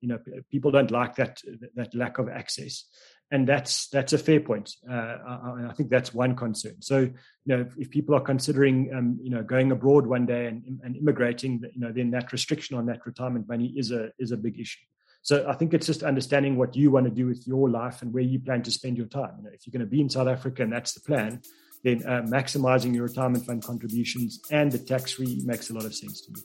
you 0.00 0.08
know, 0.08 0.18
people 0.50 0.70
don't 0.70 0.90
like 0.90 1.16
that 1.16 1.40
that 1.74 1.94
lack 1.94 2.18
of 2.18 2.28
access, 2.28 2.84
and 3.30 3.46
that's 3.46 3.88
that's 3.88 4.14
a 4.14 4.18
fair 4.18 4.40
point. 4.40 4.70
Uh, 4.90 4.94
I, 4.94 5.66
I, 5.68 5.72
think 5.74 5.90
that's 5.90 6.14
one 6.14 6.34
concern. 6.34 6.80
So, 6.80 7.00
you 7.00 7.12
know, 7.44 7.60
if, 7.60 7.76
if 7.76 7.90
people 7.90 8.14
are 8.14 8.20
considering, 8.20 8.90
um, 8.94 9.18
you 9.22 9.30
know, 9.30 9.42
going 9.42 9.70
abroad 9.70 10.06
one 10.06 10.24
day 10.24 10.46
and, 10.46 10.80
and 10.82 10.96
immigrating, 10.96 11.62
you 11.74 11.80
know, 11.80 11.92
then 11.92 12.10
that 12.12 12.32
restriction 12.32 12.76
on 12.78 12.86
that 12.86 13.04
retirement 13.04 13.46
money 13.46 13.74
is 13.76 13.90
a 13.90 14.10
is 14.18 14.32
a 14.32 14.36
big 14.36 14.58
issue. 14.58 14.80
So 15.22 15.46
I 15.48 15.52
think 15.54 15.72
it's 15.72 15.86
just 15.86 16.02
understanding 16.02 16.56
what 16.56 16.74
you 16.74 16.90
want 16.90 17.06
to 17.06 17.12
do 17.12 17.26
with 17.26 17.46
your 17.46 17.70
life 17.70 18.02
and 18.02 18.12
where 18.12 18.24
you 18.24 18.40
plan 18.40 18.62
to 18.64 18.70
spend 18.70 18.96
your 18.96 19.06
time. 19.06 19.34
You 19.38 19.44
know, 19.44 19.50
if 19.52 19.66
you're 19.66 19.72
going 19.72 19.86
to 19.86 19.90
be 19.90 20.00
in 20.00 20.08
South 20.08 20.26
Africa 20.26 20.62
and 20.62 20.72
that's 20.72 20.94
the 20.94 21.00
plan, 21.00 21.42
then 21.82 22.02
uh, 22.06 22.22
maximizing 22.22 22.94
your 22.94 23.04
retirement 23.04 23.44
fund 23.44 23.62
contributions 23.62 24.40
and 24.50 24.70
the 24.70 24.78
tax 24.78 25.12
free 25.12 25.40
makes 25.44 25.70
a 25.70 25.74
lot 25.74 25.84
of 25.84 25.94
sense 25.94 26.20
to 26.22 26.32
me. 26.32 26.40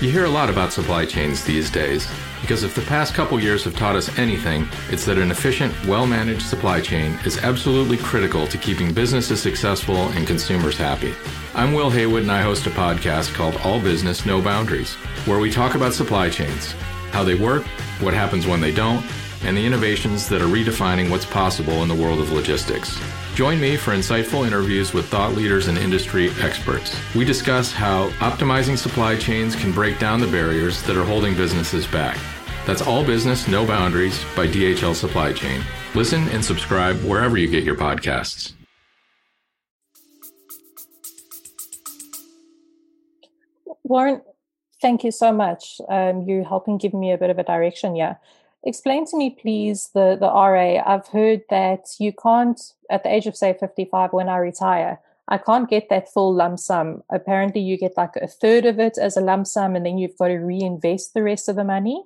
You 0.00 0.12
hear 0.12 0.26
a 0.26 0.30
lot 0.30 0.48
about 0.48 0.72
supply 0.72 1.06
chains 1.06 1.44
these 1.44 1.72
days 1.72 2.06
because 2.40 2.62
if 2.62 2.72
the 2.76 2.82
past 2.82 3.14
couple 3.14 3.40
years 3.40 3.64
have 3.64 3.74
taught 3.74 3.96
us 3.96 4.16
anything, 4.16 4.68
it's 4.90 5.04
that 5.06 5.18
an 5.18 5.32
efficient, 5.32 5.74
well 5.88 6.06
managed 6.06 6.42
supply 6.42 6.80
chain 6.80 7.18
is 7.24 7.38
absolutely 7.38 7.96
critical 7.96 8.46
to 8.46 8.58
keeping 8.58 8.94
businesses 8.94 9.42
successful 9.42 9.96
and 9.96 10.24
consumers 10.24 10.78
happy. 10.78 11.12
I'm 11.52 11.72
Will 11.72 11.90
Haywood 11.90 12.22
and 12.22 12.30
I 12.30 12.42
host 12.42 12.68
a 12.68 12.70
podcast 12.70 13.34
called 13.34 13.56
All 13.64 13.80
Business, 13.80 14.24
No 14.24 14.40
Boundaries, 14.40 14.94
where 15.26 15.40
we 15.40 15.50
talk 15.50 15.74
about 15.74 15.94
supply 15.94 16.30
chains, 16.30 16.76
how 17.10 17.24
they 17.24 17.34
work, 17.34 17.64
what 17.98 18.14
happens 18.14 18.46
when 18.46 18.60
they 18.60 18.72
don't, 18.72 19.04
and 19.44 19.56
the 19.56 19.64
innovations 19.64 20.28
that 20.28 20.42
are 20.42 20.46
redefining 20.46 21.10
what's 21.10 21.26
possible 21.26 21.82
in 21.82 21.88
the 21.88 21.94
world 21.94 22.20
of 22.20 22.32
logistics. 22.32 22.98
Join 23.34 23.60
me 23.60 23.76
for 23.76 23.92
insightful 23.92 24.46
interviews 24.46 24.92
with 24.92 25.06
thought 25.06 25.34
leaders 25.34 25.68
and 25.68 25.78
industry 25.78 26.30
experts. 26.40 26.98
We 27.14 27.24
discuss 27.24 27.72
how 27.72 28.10
optimizing 28.18 28.76
supply 28.76 29.16
chains 29.16 29.54
can 29.54 29.72
break 29.72 29.98
down 29.98 30.20
the 30.20 30.26
barriers 30.26 30.82
that 30.82 30.96
are 30.96 31.04
holding 31.04 31.34
businesses 31.34 31.86
back. 31.86 32.18
That's 32.66 32.82
All 32.82 33.04
Business, 33.04 33.48
No 33.48 33.64
Boundaries 33.64 34.22
by 34.36 34.46
DHL 34.46 34.94
Supply 34.94 35.32
Chain. 35.32 35.62
Listen 35.94 36.28
and 36.28 36.44
subscribe 36.44 36.96
wherever 37.02 37.38
you 37.38 37.48
get 37.48 37.64
your 37.64 37.76
podcasts. 37.76 38.52
Warren, 43.84 44.20
thank 44.82 45.02
you 45.02 45.10
so 45.10 45.32
much. 45.32 45.80
Um, 45.88 46.22
you're 46.28 46.44
helping 46.44 46.76
give 46.76 46.92
me 46.92 47.12
a 47.12 47.16
bit 47.16 47.30
of 47.30 47.38
a 47.38 47.42
direction. 47.42 47.96
Yeah. 47.96 48.16
Explain 48.64 49.06
to 49.06 49.16
me, 49.16 49.30
please, 49.40 49.90
the, 49.94 50.16
the 50.18 50.26
RA. 50.26 50.82
I've 50.84 51.06
heard 51.08 51.42
that 51.48 51.86
you 51.98 52.12
can't, 52.12 52.60
at 52.90 53.02
the 53.04 53.12
age 53.12 53.26
of, 53.26 53.36
say, 53.36 53.56
55, 53.58 54.12
when 54.12 54.28
I 54.28 54.36
retire, 54.38 55.00
I 55.28 55.38
can't 55.38 55.68
get 55.68 55.88
that 55.90 56.12
full 56.12 56.34
lump 56.34 56.58
sum. 56.58 57.02
Apparently, 57.10 57.60
you 57.60 57.76
get 57.78 57.96
like 57.96 58.16
a 58.16 58.26
third 58.26 58.64
of 58.64 58.78
it 58.80 58.98
as 58.98 59.16
a 59.16 59.20
lump 59.20 59.46
sum, 59.46 59.76
and 59.76 59.84
then 59.84 59.98
you've 59.98 60.16
got 60.18 60.28
to 60.28 60.38
reinvest 60.38 61.14
the 61.14 61.22
rest 61.22 61.48
of 61.48 61.56
the 61.56 61.64
money. 61.64 62.02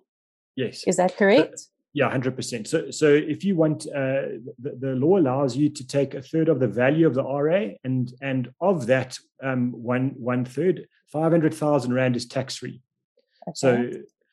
Yes. 0.56 0.84
Is 0.86 0.96
that 0.96 1.16
correct? 1.16 1.58
So, 1.58 1.66
yeah, 1.94 2.10
hundred 2.10 2.36
percent. 2.36 2.68
So, 2.68 2.90
so 2.90 3.08
if 3.08 3.44
you 3.44 3.54
want, 3.54 3.86
uh, 3.86 4.40
the, 4.58 4.76
the 4.78 4.94
law 4.94 5.18
allows 5.18 5.56
you 5.56 5.68
to 5.68 5.86
take 5.86 6.14
a 6.14 6.22
third 6.22 6.48
of 6.48 6.58
the 6.58 6.66
value 6.66 7.06
of 7.06 7.14
the 7.14 7.22
RA, 7.22 7.74
and 7.84 8.12
and 8.22 8.50
of 8.60 8.86
that, 8.86 9.18
um, 9.42 9.72
one 9.72 10.14
one 10.16 10.44
third, 10.44 10.86
five 11.06 11.32
hundred 11.32 11.52
thousand 11.54 11.92
rand 11.92 12.16
is 12.16 12.26
tax 12.26 12.56
free. 12.56 12.80
Okay. 13.46 13.52
So, 13.54 13.90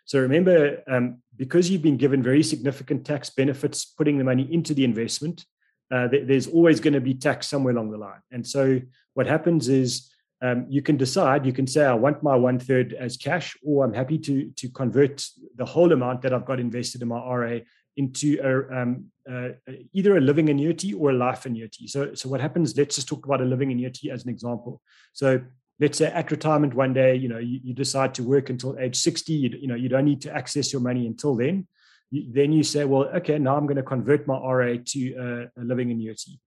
so 0.10 0.20
remember, 0.20 0.82
um, 0.88 1.22
because 1.38 1.70
you've 1.70 1.84
been 1.84 1.96
given 1.96 2.24
very 2.24 2.42
significant 2.42 3.06
tax 3.06 3.30
benefits 3.30 3.86
putting 3.86 4.18
the 4.18 4.24
money 4.24 4.52
into 4.52 4.74
the 4.74 4.84
investment, 4.84 5.46
uh, 5.92 6.08
th- 6.08 6.26
there's 6.26 6.48
always 6.48 6.80
going 6.80 6.96
to 6.96 7.00
be 7.00 7.14
tax 7.14 7.48
somewhere 7.48 7.76
along 7.76 7.92
the 7.92 8.00
line. 8.00 8.22
And 8.32 8.46
so 8.46 8.82
what 9.14 9.28
happens 9.28 9.70
is 9.70 10.12
um, 10.42 10.66
you 10.68 10.82
can 10.82 10.98
decide, 10.98 11.46
you 11.46 11.54
can 11.54 11.68
say, 11.68 11.86
I 11.86 11.94
want 11.94 12.24
my 12.24 12.36
one 12.36 12.58
third 12.58 12.94
as 12.94 13.18
cash, 13.18 13.56
or 13.64 13.86
I'm 13.86 13.94
happy 13.94 14.18
to, 14.18 14.50
to 14.50 14.70
convert 14.70 15.24
the 15.56 15.66
whole 15.66 15.92
amount 15.92 16.24
that 16.24 16.34
I've 16.34 16.46
got 16.46 16.60
invested 16.60 17.04
in 17.04 17.10
my 17.10 17.20
RA 17.20 17.60
into 17.96 18.40
a, 18.42 18.82
um, 18.82 19.12
uh, 19.32 19.50
either 19.94 20.18
a 20.18 20.22
living 20.22 20.50
annuity 20.50 20.92
or 20.92 21.12
a 21.12 21.14
life 21.14 21.46
annuity. 21.46 21.86
So, 21.86 22.16
so 22.16 22.30
what 22.30 22.42
happens? 22.42 22.76
Let's 22.76 22.96
just 22.96 23.08
talk 23.08 23.28
about 23.28 23.42
a 23.42 23.46
living 23.46 23.72
annuity 23.72 24.10
as 24.10 24.24
an 24.24 24.32
example. 24.32 24.82
So 25.14 25.42
let's 25.80 25.98
say 25.98 26.08
at 26.08 26.32
retirement 26.32 26.74
one 26.74 26.94
day, 26.94 27.16
you 27.16 27.30
know, 27.30 27.38
you, 27.38 27.60
you 27.64 27.74
decide 27.74 28.14
to 28.16 28.24
work 28.24 28.50
until 28.50 28.78
age 28.78 28.98
60, 28.98 29.34
you, 29.34 29.50
you, 29.62 29.68
know, 29.68 29.76
you 29.76 29.90
don't 29.90 30.06
need 30.06 30.22
to 30.22 30.36
access 30.36 30.74
your 30.74 30.82
money 30.82 31.08
until 31.08 31.36
then. 31.36 31.68
You, 32.12 32.26
then 32.32 32.52
you 32.52 32.64
say, 32.64 32.86
well, 32.86 33.06
okay, 33.16 33.40
now 33.40 33.56
I'm 33.56 33.66
going 33.66 33.78
to 33.78 33.84
convert 33.84 34.28
my 34.28 34.38
RA 34.38 34.76
to 34.84 35.50
a, 35.58 35.62
a 35.62 35.64
living 35.64 35.92
annuity. 35.92 36.40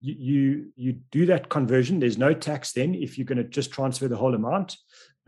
You, 0.00 0.14
you, 0.18 0.72
you 0.76 0.92
do 1.10 1.26
that 1.26 1.48
conversion. 1.48 1.98
There's 1.98 2.18
no 2.18 2.32
tax 2.32 2.72
then 2.72 2.94
if 2.94 3.18
you're 3.18 3.24
going 3.24 3.38
to 3.38 3.44
just 3.44 3.72
transfer 3.72 4.08
the 4.08 4.16
whole 4.16 4.34
amount. 4.34 4.76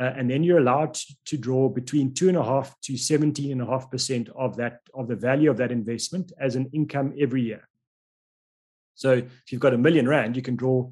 Uh, 0.00 0.12
and 0.16 0.30
then 0.30 0.44
you're 0.44 0.58
allowed 0.58 0.94
to, 0.94 1.16
to, 1.24 1.36
draw 1.36 1.68
between 1.68 2.14
two 2.14 2.28
and 2.28 2.38
a 2.38 2.44
half 2.44 2.80
to 2.82 2.96
17 2.96 3.50
and 3.50 3.60
a 3.60 3.66
half 3.66 3.90
percent 3.90 4.28
of 4.36 4.56
that 4.56 4.78
of 4.94 5.08
the 5.08 5.16
value 5.16 5.50
of 5.50 5.56
that 5.56 5.72
investment 5.72 6.30
as 6.38 6.54
an 6.54 6.70
income 6.72 7.12
every 7.18 7.42
year. 7.42 7.68
So 8.94 9.14
if 9.14 9.50
you've 9.50 9.60
got 9.60 9.74
a 9.74 9.78
million 9.78 10.08
rand, 10.08 10.36
you 10.36 10.42
can 10.42 10.54
draw 10.54 10.88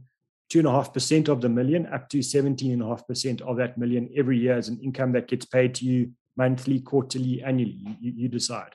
two 0.48 0.59
and 0.61 0.68
a 0.68 0.70
half 0.70 0.92
percent 0.92 1.28
of 1.28 1.40
the 1.40 1.48
million 1.48 1.87
up 1.87 2.09
to 2.11 2.22
17 2.22 2.72
and 2.72 2.82
a 2.82 2.87
half 2.87 3.06
percent 3.06 3.40
of 3.42 3.56
that 3.56 3.76
million 3.76 4.09
every 4.16 4.38
year 4.38 4.56
as 4.56 4.68
an 4.68 4.78
income 4.80 5.12
that 5.12 5.28
gets 5.28 5.44
paid 5.44 5.74
to 5.76 5.85
you 5.85 6.12
monthly, 6.37 6.80
quarterly, 6.80 7.42
annually. 7.42 7.96
You, 8.00 8.12
you 8.14 8.28
decide. 8.28 8.74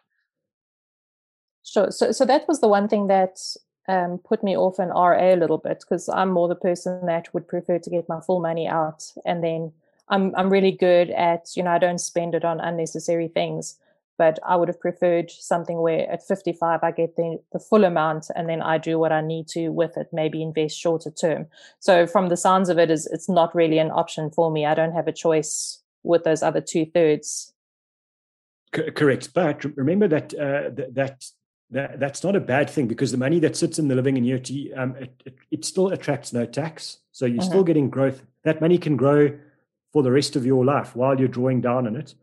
Sure. 1.64 1.92
So, 1.92 2.12
so 2.12 2.26
that 2.26 2.48
was 2.48 2.60
the 2.60 2.68
one 2.68 2.88
thing 2.88 3.08
that 3.08 3.40
um, 3.88 4.20
put 4.20 4.44
me 4.44 4.58
off 4.58 4.80
an 4.80 4.90
RA 4.90 5.34
a 5.34 5.36
little 5.36 5.58
bit 5.58 5.80
because 5.80 6.10
I'm 6.10 6.32
more 6.32 6.48
the 6.48 6.56
person 6.56 7.06
that 7.06 7.34
would 7.34 7.48
prefer 7.48 7.80
to 7.80 7.90
get 7.90 8.10
my 8.10 8.20
full 8.20 8.40
money 8.40 8.68
out 8.68 9.12
and 9.26 9.44
then 9.44 9.74
I'm 10.08 10.36
I'm 10.36 10.50
really 10.50 10.72
good 10.72 11.10
at 11.10 11.56
you 11.56 11.64
know 11.64 11.72
I 11.72 11.78
don't 11.80 11.98
spend 12.00 12.36
it 12.36 12.46
on 12.46 12.60
unnecessary 12.60 13.28
things 13.28 13.78
but 14.22 14.38
I 14.46 14.56
would 14.56 14.68
have 14.68 14.80
preferred 14.80 15.32
something 15.32 15.82
where 15.82 16.08
at 16.08 16.22
55 16.22 16.84
I 16.84 16.92
get 16.92 17.16
the, 17.16 17.40
the 17.54 17.58
full 17.58 17.84
amount 17.84 18.28
and 18.36 18.48
then 18.48 18.62
I 18.62 18.78
do 18.78 19.00
what 19.00 19.12
I 19.12 19.20
need 19.20 19.48
to 19.48 19.70
with 19.70 19.98
it, 19.98 20.10
maybe 20.14 20.44
invest 20.44 20.78
shorter 20.78 21.10
term. 21.10 21.48
So 21.80 22.06
from 22.06 22.30
the 22.30 22.38
sounds 22.38 22.70
of 22.70 22.78
it, 22.78 22.92
is 22.92 23.08
it's 23.08 23.28
not 23.28 23.56
really 23.56 23.80
an 23.80 23.90
option 23.90 24.30
for 24.30 24.52
me. 24.52 24.64
I 24.64 24.76
don't 24.76 24.92
have 24.92 25.08
a 25.08 25.12
choice 25.12 25.82
with 26.04 26.24
those 26.24 26.44
other 26.44 26.62
two 26.62 26.86
thirds. 26.86 27.52
C- 28.76 28.92
correct, 28.92 29.34
but 29.34 29.66
remember 29.76 30.08
that 30.10 30.36
uh, 30.36 30.70
that 30.94 31.26
that 31.72 32.00
that's 32.00 32.24
not 32.24 32.36
a 32.36 32.40
bad 32.40 32.70
thing 32.70 32.88
because 32.88 33.12
the 33.12 33.18
money 33.18 33.40
that 33.40 33.56
sits 33.56 33.80
in 33.80 33.88
the 33.88 33.96
living 33.96 34.20
annuity 34.20 34.72
um, 34.76 34.96
it, 34.98 35.20
it, 35.26 35.36
it 35.50 35.66
still 35.66 35.88
attracts 35.88 36.32
no 36.32 36.46
tax, 36.46 37.00
so 37.12 37.26
you're 37.26 37.42
uh-huh. 37.42 37.50
still 37.50 37.64
getting 37.64 37.90
growth. 37.90 38.22
That 38.44 38.62
money 38.62 38.78
can 38.78 38.98
grow 38.98 39.36
for 39.92 40.04
the 40.04 40.12
rest 40.12 40.36
of 40.36 40.46
your 40.46 40.64
life 40.64 40.96
while 40.96 41.18
you're 41.18 41.28
drawing 41.28 41.60
down 41.60 41.88
on 41.88 41.96
it 41.96 42.14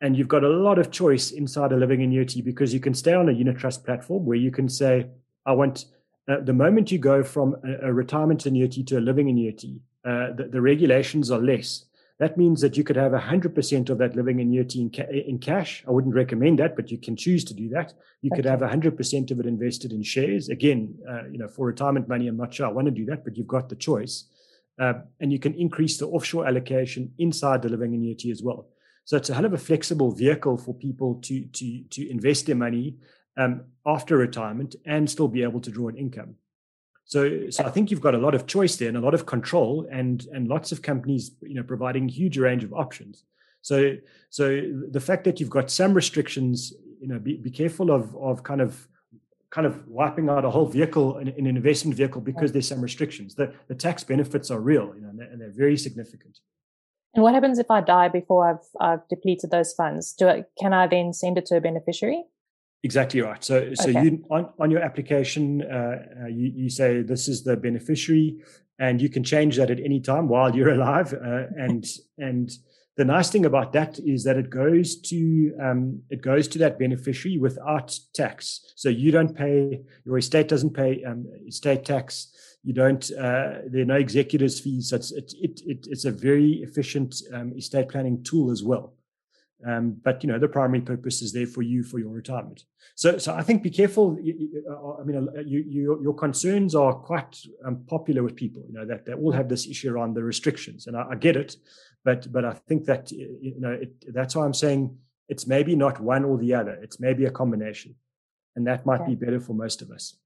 and 0.00 0.16
you've 0.16 0.28
got 0.28 0.44
a 0.44 0.48
lot 0.48 0.78
of 0.78 0.90
choice 0.90 1.30
inside 1.30 1.72
a 1.72 1.76
living 1.76 2.02
annuity 2.02 2.40
because 2.40 2.72
you 2.72 2.80
can 2.80 2.94
stay 2.94 3.14
on 3.14 3.28
a 3.28 3.32
unit 3.32 3.58
trust 3.58 3.84
platform 3.84 4.24
where 4.24 4.36
you 4.36 4.50
can 4.50 4.68
say, 4.68 5.06
I 5.44 5.52
want 5.52 5.86
uh, 6.28 6.40
the 6.40 6.52
moment 6.52 6.92
you 6.92 6.98
go 6.98 7.22
from 7.22 7.56
a, 7.64 7.88
a, 7.88 7.92
retirement 7.92 8.44
annuity 8.46 8.84
to 8.84 8.98
a 8.98 9.00
living 9.00 9.28
annuity, 9.30 9.80
uh, 10.04 10.32
the, 10.32 10.48
the, 10.52 10.60
regulations 10.60 11.30
are 11.30 11.40
less. 11.40 11.86
That 12.18 12.36
means 12.36 12.60
that 12.60 12.76
you 12.76 12.84
could 12.84 12.96
have 12.96 13.12
100% 13.12 13.88
of 13.88 13.98
that 13.98 14.14
living 14.14 14.40
annuity 14.40 14.82
in, 14.82 14.90
ca- 14.90 15.10
in 15.10 15.38
cash. 15.38 15.84
I 15.88 15.90
wouldn't 15.90 16.14
recommend 16.14 16.58
that, 16.58 16.76
but 16.76 16.90
you 16.90 16.98
can 16.98 17.16
choose 17.16 17.44
to 17.44 17.54
do 17.54 17.68
that. 17.70 17.94
You 18.20 18.30
okay. 18.30 18.42
could 18.42 18.44
have 18.44 18.60
100% 18.60 19.30
of 19.30 19.40
it 19.40 19.46
invested 19.46 19.92
in 19.92 20.02
shares. 20.02 20.48
Again, 20.48 20.98
uh, 21.08 21.28
you 21.30 21.38
know, 21.38 21.48
for 21.48 21.66
retirement 21.66 22.08
money, 22.08 22.28
I'm 22.28 22.36
not 22.36 22.52
sure 22.52 22.66
I 22.66 22.70
want 22.70 22.86
to 22.86 22.90
do 22.90 23.06
that, 23.06 23.24
but 23.24 23.36
you've 23.36 23.46
got 23.46 23.68
the 23.68 23.76
choice. 23.76 24.24
Uh, 24.78 24.94
and 25.20 25.32
you 25.32 25.38
can 25.38 25.54
increase 25.54 25.96
the 25.96 26.06
offshore 26.06 26.46
allocation 26.46 27.12
inside 27.18 27.62
the 27.62 27.68
living 27.68 27.94
annuity 27.94 28.30
as 28.30 28.42
well. 28.42 28.68
So 29.08 29.16
it's 29.16 29.30
a 29.30 29.34
hell 29.34 29.46
of 29.46 29.54
a 29.54 29.58
flexible 29.58 30.10
vehicle 30.10 30.58
for 30.58 30.74
people 30.74 31.14
to 31.22 31.44
to 31.58 31.82
to 31.94 32.10
invest 32.10 32.44
their 32.44 32.56
money 32.56 32.96
um, 33.38 33.62
after 33.86 34.18
retirement 34.18 34.76
and 34.84 35.08
still 35.08 35.28
be 35.28 35.42
able 35.42 35.60
to 35.62 35.70
draw 35.70 35.88
an 35.88 35.96
income. 35.96 36.34
So, 37.06 37.48
so 37.48 37.64
I 37.64 37.70
think 37.70 37.90
you've 37.90 38.02
got 38.02 38.14
a 38.14 38.18
lot 38.26 38.34
of 38.34 38.46
choice 38.46 38.76
there 38.76 38.88
and 38.88 38.98
a 38.98 39.00
lot 39.00 39.14
of 39.14 39.24
control, 39.24 39.88
and 39.90 40.26
and 40.34 40.46
lots 40.46 40.72
of 40.72 40.82
companies, 40.82 41.30
you 41.40 41.54
know, 41.54 41.62
providing 41.62 42.06
huge 42.06 42.36
range 42.36 42.64
of 42.64 42.74
options. 42.74 43.24
So, 43.62 43.96
so 44.28 44.44
the 44.90 45.00
fact 45.00 45.24
that 45.24 45.40
you've 45.40 45.56
got 45.58 45.70
some 45.70 45.94
restrictions, 45.94 46.74
you 47.00 47.08
know, 47.08 47.18
be, 47.18 47.38
be 47.38 47.50
careful 47.50 47.90
of 47.90 48.14
of 48.14 48.42
kind 48.42 48.60
of 48.60 48.86
kind 49.48 49.66
of 49.66 49.88
wiping 49.88 50.28
out 50.28 50.44
a 50.44 50.50
whole 50.50 50.66
vehicle 50.66 51.16
in, 51.16 51.28
in 51.28 51.46
an 51.46 51.56
investment 51.56 51.96
vehicle 51.96 52.20
because 52.20 52.52
there's 52.52 52.68
some 52.68 52.82
restrictions. 52.82 53.34
The 53.34 53.54
the 53.68 53.74
tax 53.74 54.04
benefits 54.04 54.50
are 54.50 54.60
real, 54.60 54.92
you 54.94 55.00
know, 55.00 55.08
and 55.08 55.18
they're, 55.18 55.30
and 55.32 55.40
they're 55.40 55.58
very 55.64 55.78
significant. 55.78 56.40
And 57.18 57.24
what 57.24 57.34
happens 57.34 57.58
if 57.58 57.68
I 57.68 57.80
die 57.80 58.06
before 58.06 58.48
I've, 58.48 58.68
I've 58.80 59.08
depleted 59.08 59.50
those 59.50 59.72
funds? 59.72 60.12
Do 60.12 60.28
I, 60.28 60.44
can 60.56 60.72
I 60.72 60.86
then 60.86 61.12
send 61.12 61.36
it 61.36 61.46
to 61.46 61.56
a 61.56 61.60
beneficiary? 61.60 62.22
Exactly 62.84 63.20
right. 63.20 63.42
So, 63.42 63.74
so 63.74 63.90
okay. 63.90 64.04
you 64.04 64.24
on, 64.30 64.50
on 64.60 64.70
your 64.70 64.82
application, 64.82 65.62
uh, 65.62 65.96
uh, 66.22 66.26
you, 66.28 66.52
you 66.54 66.70
say 66.70 67.02
this 67.02 67.26
is 67.26 67.42
the 67.42 67.56
beneficiary, 67.56 68.36
and 68.78 69.02
you 69.02 69.08
can 69.08 69.24
change 69.24 69.56
that 69.56 69.68
at 69.68 69.80
any 69.80 69.98
time 69.98 70.28
while 70.28 70.54
you're 70.54 70.70
alive. 70.70 71.12
Uh, 71.12 71.46
and 71.56 71.86
and 72.18 72.52
the 72.96 73.04
nice 73.04 73.30
thing 73.30 73.44
about 73.44 73.72
that 73.72 73.98
is 73.98 74.22
that 74.22 74.36
it 74.36 74.48
goes 74.48 75.00
to 75.00 75.56
um, 75.60 76.00
it 76.10 76.22
goes 76.22 76.46
to 76.46 76.58
that 76.58 76.78
beneficiary 76.78 77.36
without 77.36 77.98
tax. 78.14 78.60
So 78.76 78.88
you 78.88 79.10
don't 79.10 79.34
pay 79.36 79.80
your 80.04 80.18
estate 80.18 80.46
doesn't 80.46 80.72
pay 80.72 81.02
um, 81.02 81.26
estate 81.48 81.84
tax 81.84 82.32
you 82.68 82.74
don't 82.74 83.10
uh, 83.12 83.62
there 83.66 83.80
are 83.80 83.92
no 83.94 83.94
executors 83.94 84.60
fees 84.60 84.90
so 84.90 84.96
it's 84.96 85.10
it, 85.10 85.32
it, 85.40 85.62
it, 85.64 85.86
it's 85.90 86.04
a 86.04 86.10
very 86.10 86.50
efficient 86.66 87.22
um, 87.32 87.50
estate 87.56 87.88
planning 87.88 88.22
tool 88.22 88.50
as 88.50 88.62
well. 88.62 88.92
Um, 89.66 89.96
but 90.04 90.22
you 90.22 90.28
know 90.30 90.38
the 90.38 90.48
primary 90.48 90.82
purpose 90.82 91.22
is 91.22 91.32
there 91.32 91.46
for 91.46 91.62
you 91.62 91.82
for 91.82 91.98
your 91.98 92.10
retirement. 92.10 92.64
So 92.94 93.16
so 93.16 93.34
i 93.34 93.42
think 93.42 93.62
be 93.62 93.70
careful. 93.70 94.18
Uh, 94.70 95.00
i 95.00 95.02
mean 95.02 95.16
uh, 95.16 95.40
you, 95.52 95.60
you, 95.66 95.82
your 96.02 96.14
concerns 96.14 96.74
are 96.74 96.92
quite 96.92 97.34
um, 97.64 97.76
popular 97.94 98.22
with 98.22 98.36
people 98.36 98.62
you 98.68 98.74
know 98.74 98.84
that 98.84 99.06
they 99.06 99.14
all 99.14 99.32
have 99.32 99.48
this 99.48 99.66
issue 99.66 99.90
around 99.90 100.12
the 100.12 100.22
restrictions. 100.22 100.86
And 100.86 100.94
i, 100.94 101.04
I 101.12 101.14
get 101.14 101.36
it. 101.36 101.56
But 102.04 102.30
but 102.30 102.44
i 102.44 102.52
think 102.68 102.84
that 102.84 103.10
you 103.10 103.60
know 103.64 103.74
it, 103.84 103.92
that's 104.16 104.36
why 104.36 104.44
i'm 104.44 104.60
saying 104.64 104.80
it's 105.30 105.46
maybe 105.46 105.74
not 105.74 106.00
one 106.00 106.24
or 106.30 106.36
the 106.36 106.52
other. 106.60 106.74
It's 106.84 107.00
maybe 107.00 107.24
a 107.24 107.30
combination. 107.40 107.94
And 108.56 108.66
that 108.66 108.84
might 108.84 109.02
okay. 109.02 109.14
be 109.14 109.24
better 109.24 109.40
for 109.40 109.54
most 109.54 109.80
of 109.82 109.90
us 109.90 110.18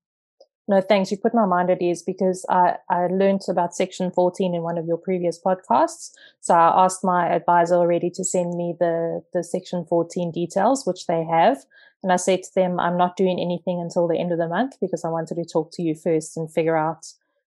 no, 0.68 0.80
thanks. 0.80 1.10
You 1.10 1.16
put 1.16 1.34
my 1.34 1.44
mind 1.44 1.70
at 1.70 1.82
ease 1.82 2.02
because 2.02 2.46
I, 2.48 2.76
I 2.88 3.08
learned 3.08 3.42
about 3.48 3.74
section 3.74 4.10
14 4.12 4.54
in 4.54 4.62
one 4.62 4.78
of 4.78 4.86
your 4.86 4.96
previous 4.96 5.40
podcasts. 5.40 6.12
So 6.40 6.54
I 6.54 6.84
asked 6.84 7.02
my 7.02 7.28
advisor 7.28 7.74
already 7.74 8.10
to 8.10 8.24
send 8.24 8.56
me 8.56 8.74
the, 8.78 9.22
the 9.32 9.42
section 9.42 9.84
14 9.84 10.30
details, 10.30 10.86
which 10.86 11.06
they 11.06 11.24
have. 11.24 11.58
And 12.02 12.12
I 12.12 12.16
said 12.16 12.44
to 12.44 12.54
them, 12.54 12.78
I'm 12.78 12.96
not 12.96 13.16
doing 13.16 13.40
anything 13.40 13.80
until 13.80 14.06
the 14.06 14.18
end 14.18 14.30
of 14.30 14.38
the 14.38 14.48
month 14.48 14.74
because 14.80 15.04
I 15.04 15.08
wanted 15.08 15.34
to 15.36 15.44
talk 15.44 15.70
to 15.72 15.82
you 15.82 15.96
first 15.96 16.36
and 16.36 16.52
figure 16.52 16.76
out, 16.76 17.06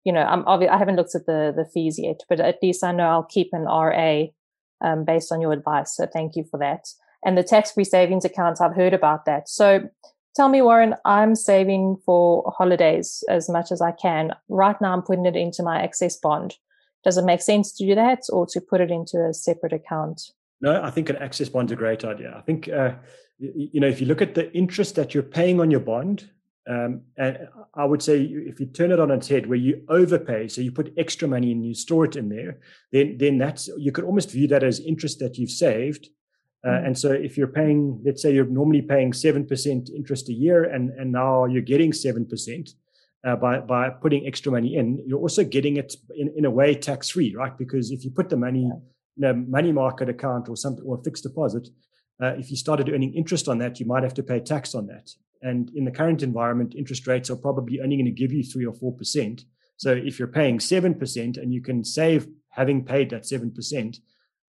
you 0.03 0.11
know, 0.11 0.21
I'm 0.21 0.43
obvi- 0.43 0.69
I 0.69 0.77
haven't 0.77 0.95
looked 0.95 1.15
at 1.15 1.27
the, 1.27 1.53
the 1.55 1.65
fees 1.65 1.99
yet, 1.99 2.21
but 2.27 2.39
at 2.39 2.59
least 2.61 2.83
I 2.83 2.91
know 2.91 3.07
I'll 3.07 3.23
keep 3.23 3.49
an 3.53 3.65
RA 3.65 4.23
um, 4.81 5.05
based 5.05 5.31
on 5.31 5.41
your 5.41 5.53
advice. 5.53 5.95
So 5.95 6.07
thank 6.11 6.35
you 6.35 6.43
for 6.43 6.57
that. 6.59 6.87
And 7.23 7.37
the 7.37 7.43
tax 7.43 7.71
free 7.71 7.83
savings 7.83 8.25
accounts, 8.25 8.61
I've 8.61 8.75
heard 8.75 8.93
about 8.93 9.25
that. 9.25 9.47
So 9.49 9.89
tell 10.35 10.49
me, 10.49 10.61
Warren, 10.61 10.95
I'm 11.05 11.35
saving 11.35 11.97
for 12.05 12.53
holidays 12.55 13.23
as 13.29 13.49
much 13.49 13.71
as 13.71 13.81
I 13.81 13.91
can. 13.91 14.33
Right 14.49 14.79
now, 14.81 14.93
I'm 14.93 15.01
putting 15.01 15.25
it 15.25 15.35
into 15.35 15.63
my 15.63 15.81
access 15.81 16.17
bond. 16.17 16.55
Does 17.03 17.17
it 17.17 17.25
make 17.25 17.41
sense 17.41 17.71
to 17.73 17.85
do 17.85 17.95
that 17.95 18.23
or 18.29 18.45
to 18.47 18.59
put 18.59 18.81
it 18.81 18.91
into 18.91 19.25
a 19.25 19.33
separate 19.33 19.73
account? 19.73 20.31
No, 20.61 20.81
I 20.81 20.89
think 20.89 21.09
an 21.09 21.17
access 21.17 21.49
bond's 21.49 21.71
a 21.71 21.75
great 21.75 22.03
idea. 22.03 22.33
I 22.35 22.41
think, 22.41 22.67
uh, 22.67 22.93
you 23.37 23.79
know, 23.79 23.87
if 23.87 24.01
you 24.01 24.07
look 24.07 24.21
at 24.21 24.35
the 24.35 24.51
interest 24.53 24.95
that 24.95 25.13
you're 25.13 25.23
paying 25.23 25.59
on 25.59 25.69
your 25.69 25.81
bond, 25.81 26.29
um, 26.67 27.01
and 27.17 27.47
I 27.75 27.85
would 27.85 28.01
say 28.01 28.21
if 28.21 28.59
you 28.59 28.65
turn 28.65 28.91
it 28.91 28.99
on 28.99 29.11
its 29.11 29.27
head, 29.27 29.45
where 29.45 29.57
you 29.57 29.83
overpay, 29.87 30.47
so 30.47 30.61
you 30.61 30.71
put 30.71 30.93
extra 30.97 31.27
money 31.27 31.51
and 31.51 31.63
you 31.63 31.75
store 31.75 32.05
it 32.05 32.15
in 32.15 32.29
there, 32.29 32.59
then 32.91 33.17
then 33.19 33.37
that's 33.37 33.69
you 33.77 33.91
could 33.91 34.03
almost 34.03 34.31
view 34.31 34.47
that 34.47 34.63
as 34.63 34.79
interest 34.79 35.19
that 35.19 35.37
you've 35.37 35.51
saved, 35.51 36.09
uh, 36.63 36.69
mm. 36.69 36.87
and 36.87 36.97
so 36.97 37.11
if 37.11 37.37
you're 37.37 37.47
paying, 37.47 38.01
let's 38.05 38.21
say 38.21 38.33
you're 38.33 38.45
normally 38.45 38.81
paying 38.81 39.11
7% 39.11 39.89
interest 39.89 40.29
a 40.29 40.33
year 40.33 40.63
and, 40.63 40.89
and 40.91 41.11
now 41.11 41.45
you're 41.45 41.61
getting 41.61 41.91
7% 41.91 42.69
uh, 43.25 43.35
by, 43.35 43.59
by 43.59 43.89
putting 43.89 44.25
extra 44.27 44.51
money 44.51 44.75
in, 44.75 45.03
you're 45.05 45.19
also 45.19 45.43
getting 45.43 45.77
it 45.77 45.95
in, 46.15 46.33
in 46.37 46.45
a 46.45 46.51
way 46.51 46.75
tax 46.75 47.09
free, 47.09 47.35
right? 47.35 47.57
Because 47.57 47.91
if 47.91 48.03
you 48.03 48.11
put 48.11 48.29
the 48.29 48.37
money 48.37 48.69
in 49.17 49.23
a 49.23 49.33
money 49.33 49.71
market 49.71 50.09
account 50.09 50.49
or 50.49 50.55
something 50.55 50.83
or 50.85 50.99
a 50.99 51.03
fixed 51.03 51.23
deposit, 51.23 51.67
uh, 52.21 52.33
if 52.37 52.49
you 52.49 52.57
started 52.57 52.89
earning 52.89 53.13
interest 53.13 53.47
on 53.47 53.57
that, 53.59 53.79
you 53.79 53.85
might 53.85 54.03
have 54.03 54.13
to 54.13 54.23
pay 54.23 54.39
tax 54.39 54.73
on 54.75 54.87
that. 54.87 55.09
And 55.41 55.69
in 55.75 55.85
the 55.85 55.91
current 55.91 56.23
environment, 56.23 56.75
interest 56.75 57.07
rates 57.07 57.29
are 57.29 57.35
probably 57.35 57.79
only 57.81 57.97
going 57.97 58.05
to 58.05 58.11
give 58.11 58.31
you 58.31 58.43
three 58.43 58.65
or 58.65 58.73
4%. 58.73 59.41
So 59.77 59.91
if 59.91 60.17
you're 60.17 60.27
paying 60.27 60.59
7% 60.59 61.37
and 61.37 61.53
you 61.53 61.61
can 61.61 61.83
save 61.83 62.27
having 62.49 62.85
paid 62.85 63.09
that 63.09 63.23
7%, 63.23 63.97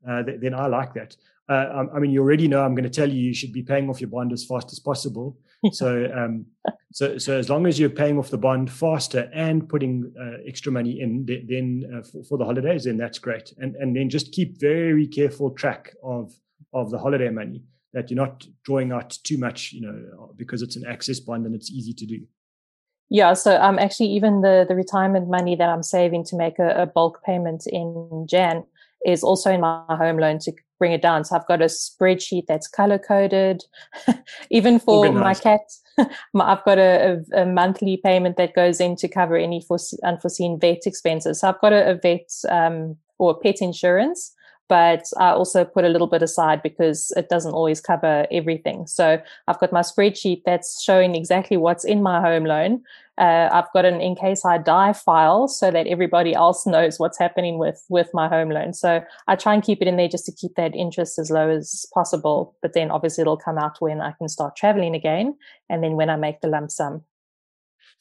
uh, 0.09 0.23
th- 0.23 0.41
then 0.41 0.55
I 0.55 0.67
like 0.67 0.95
that. 0.95 1.17
Uh, 1.49 1.85
I 1.95 1.99
mean, 2.01 2.11
you 2.11 2.21
already 2.21 2.49
know 2.49 2.63
I'm 2.65 2.75
going 2.75 2.85
to 2.85 2.91
tell 2.91 3.09
you 3.09 3.21
you 3.21 3.35
should 3.35 3.53
be 3.53 3.63
paying 3.63 3.89
off 3.89 4.01
your 4.01 4.11
bond 4.11 4.33
as 4.33 4.45
fast 4.45 4.73
as 4.73 4.81
possible. 4.81 5.39
so, 5.73 6.11
um, 6.15 6.47
so, 6.93 7.19
so 7.19 7.39
as 7.39 7.49
long 7.49 7.67
as 7.67 7.79
you're 7.79 7.89
paying 7.89 8.19
off 8.19 8.31
the 8.31 8.39
bond 8.39 8.71
faster 8.71 9.31
and 9.33 9.69
putting 9.69 10.13
uh, 10.21 10.39
extra 10.47 10.73
money 10.73 11.01
in, 11.01 11.25
then 11.27 11.91
uh, 11.95 12.03
for, 12.03 12.25
for, 12.25 12.39
the 12.39 12.45
holidays, 12.45 12.85
then 12.85 12.97
that's 12.97 13.19
great. 13.19 13.53
And 13.59 13.77
and 13.77 13.95
then 13.95 14.11
just 14.11 14.33
keep 14.33 14.59
very 14.61 15.07
careful 15.07 15.51
track 15.51 15.95
of 16.03 16.33
of 16.73 16.91
the 16.91 16.99
holiday 16.99 17.31
money 17.31 17.63
that 17.93 18.11
you're 18.11 18.17
not 18.17 18.47
drawing 18.65 18.93
out 18.93 19.17
too 19.23 19.39
much, 19.39 19.73
you 19.73 19.81
know, 19.81 20.33
because 20.37 20.63
it's 20.63 20.77
an 20.77 20.85
access 20.87 21.21
bond 21.21 21.47
and 21.47 21.55
it's 21.55 21.71
easy 21.71 21.95
to 21.95 22.07
do. 22.07 22.21
Yeah, 23.09 23.35
so 23.35 23.61
um, 23.61 23.79
actually, 23.79 24.09
even 24.09 24.41
the 24.41 24.67
the 24.69 24.75
retirement 24.75 25.29
money 25.29 25.55
that 25.55 25.69
I'm 25.69 25.85
saving 25.85 26.25
to 26.25 26.37
make 26.37 26.59
a, 26.59 26.83
a 26.83 26.87
bulk 26.87 27.23
payment 27.25 27.65
in 27.67 28.27
Jan 28.29 28.65
is 29.07 29.23
also 29.23 29.53
in 29.53 29.61
my 29.61 29.85
home 29.89 30.19
loan 30.19 30.41
to 30.41 30.53
bring 30.79 30.93
it 30.93 31.03
down. 31.03 31.25
So 31.25 31.37
I've 31.37 31.47
got 31.47 31.63
a 31.63 31.67
spreadsheet 31.67 32.47
that's 32.47 32.69
color 32.69 32.99
coded. 32.99 33.65
Even 34.51 34.79
for 34.79 35.07
Organized. 35.07 35.45
my 35.45 35.57
cat, 35.57 36.09
I've 36.35 36.65
got 36.65 36.79
a, 36.79 37.23
a, 37.33 37.43
a, 37.43 37.47
monthly 37.47 37.99
payment 37.99 38.37
that 38.37 38.55
goes 38.55 38.81
in 38.81 38.97
to 38.97 39.09
cover 39.09 39.37
any 39.37 39.63
unforeseen 40.05 40.59
vet 40.61 40.87
expenses. 40.87 41.41
So 41.41 41.49
I've 41.49 41.61
got 41.61 41.73
a, 41.73 41.91
a 41.91 41.95
vet 41.95 42.31
um, 42.49 42.97
or 43.19 43.39
pet 43.39 43.57
insurance 43.61 44.33
but 44.69 45.05
I 45.19 45.31
also 45.31 45.65
put 45.65 45.85
a 45.85 45.89
little 45.89 46.07
bit 46.07 46.23
aside 46.23 46.63
because 46.63 47.13
it 47.17 47.29
doesn't 47.29 47.53
always 47.53 47.81
cover 47.81 48.27
everything. 48.31 48.87
So 48.87 49.21
I've 49.47 49.61
got 49.61 49.73
my 49.73 49.83
spreadsheet 49.83 50.43
that's 50.45 50.83
showing 50.83 51.15
exactly 51.15 51.57
what's 51.57 51.85
in 51.85 52.03
my 52.03 52.21
home 52.21 52.45
loan. 52.45 52.83
Uh, 53.19 53.49
I've 53.51 53.73
got 53.73 53.85
an 53.85 54.01
in 54.01 54.15
case 54.15 54.45
I 54.45 54.59
die 54.59 54.93
file 54.93 55.49
so 55.49 55.71
that 55.71 55.87
everybody 55.87 56.35
else 56.35 56.67
knows 56.67 56.99
what's 56.99 57.19
happening 57.19 57.59
with 57.59 57.83
with 57.89 58.11
my 58.13 58.29
home 58.29 58.51
loan. 58.51 58.75
So 58.75 59.03
I 59.27 59.37
try 59.37 59.55
and 59.55 59.63
keep 59.63 59.81
it 59.81 59.89
in 59.89 59.97
there 59.97 60.09
just 60.09 60.27
to 60.27 60.33
keep 60.33 60.55
that 60.57 60.75
interest 60.75 61.19
as 61.19 61.31
low 61.31 61.49
as 61.49 61.87
possible. 61.95 62.55
But 62.63 62.75
then 62.75 62.91
obviously 62.91 63.23
it'll 63.23 63.37
come 63.37 63.59
out 63.59 63.81
when 63.81 64.01
I 64.01 64.13
can 64.13 64.29
start 64.29 64.57
traveling 64.57 64.95
again, 64.95 65.37
and 65.71 65.83
then 65.83 65.93
when 65.93 66.11
I 66.11 66.17
make 66.17 66.41
the 66.41 66.49
lump 66.49 66.71
sum. 66.71 67.05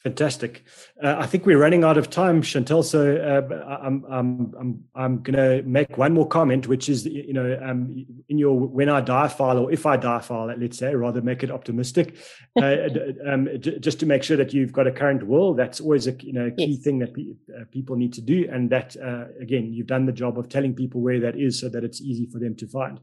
Fantastic. 0.06 0.62
Uh, 1.02 1.16
I 1.18 1.26
think 1.26 1.46
we're 1.46 1.58
running 1.58 1.82
out 1.82 1.98
of 1.98 2.10
time, 2.10 2.40
Chantal. 2.40 2.84
So 2.84 3.16
uh, 3.16 3.76
I'm 3.82 4.04
I'm 4.08 4.54
I'm 4.56 4.84
I'm 4.94 5.22
going 5.24 5.34
to 5.34 5.68
make 5.68 5.98
one 5.98 6.12
more 6.12 6.28
comment, 6.28 6.68
which 6.68 6.88
is 6.88 7.04
you 7.06 7.32
know 7.32 7.58
um, 7.60 8.06
in 8.28 8.38
your 8.38 8.56
when 8.56 8.88
I 8.88 9.00
die 9.00 9.26
file 9.26 9.58
or 9.58 9.72
if 9.72 9.84
I 9.84 9.96
die 9.96 10.20
file, 10.20 10.54
let's 10.56 10.78
say, 10.78 10.94
rather 10.94 11.20
make 11.20 11.42
it 11.42 11.50
optimistic, 11.50 12.18
uh, 12.62 12.86
um, 13.26 13.48
just 13.60 13.98
to 13.98 14.06
make 14.06 14.22
sure 14.22 14.36
that 14.36 14.54
you've 14.54 14.72
got 14.72 14.86
a 14.86 14.92
current 14.92 15.26
will. 15.26 15.54
That's 15.54 15.80
always 15.80 16.06
a 16.06 16.12
you 16.22 16.32
know 16.32 16.52
key 16.52 16.66
yes. 16.66 16.84
thing 16.84 17.00
that 17.00 17.12
pe- 17.12 17.34
uh, 17.52 17.64
people 17.72 17.96
need 17.96 18.12
to 18.12 18.20
do, 18.20 18.48
and 18.48 18.70
that 18.70 18.96
uh, 18.96 19.24
again, 19.40 19.72
you've 19.72 19.88
done 19.88 20.06
the 20.06 20.12
job 20.12 20.38
of 20.38 20.48
telling 20.48 20.72
people 20.72 21.00
where 21.00 21.18
that 21.18 21.34
is, 21.34 21.58
so 21.58 21.68
that 21.68 21.82
it's 21.82 22.00
easy 22.00 22.26
for 22.26 22.38
them 22.38 22.54
to 22.54 22.68
find. 22.68 23.00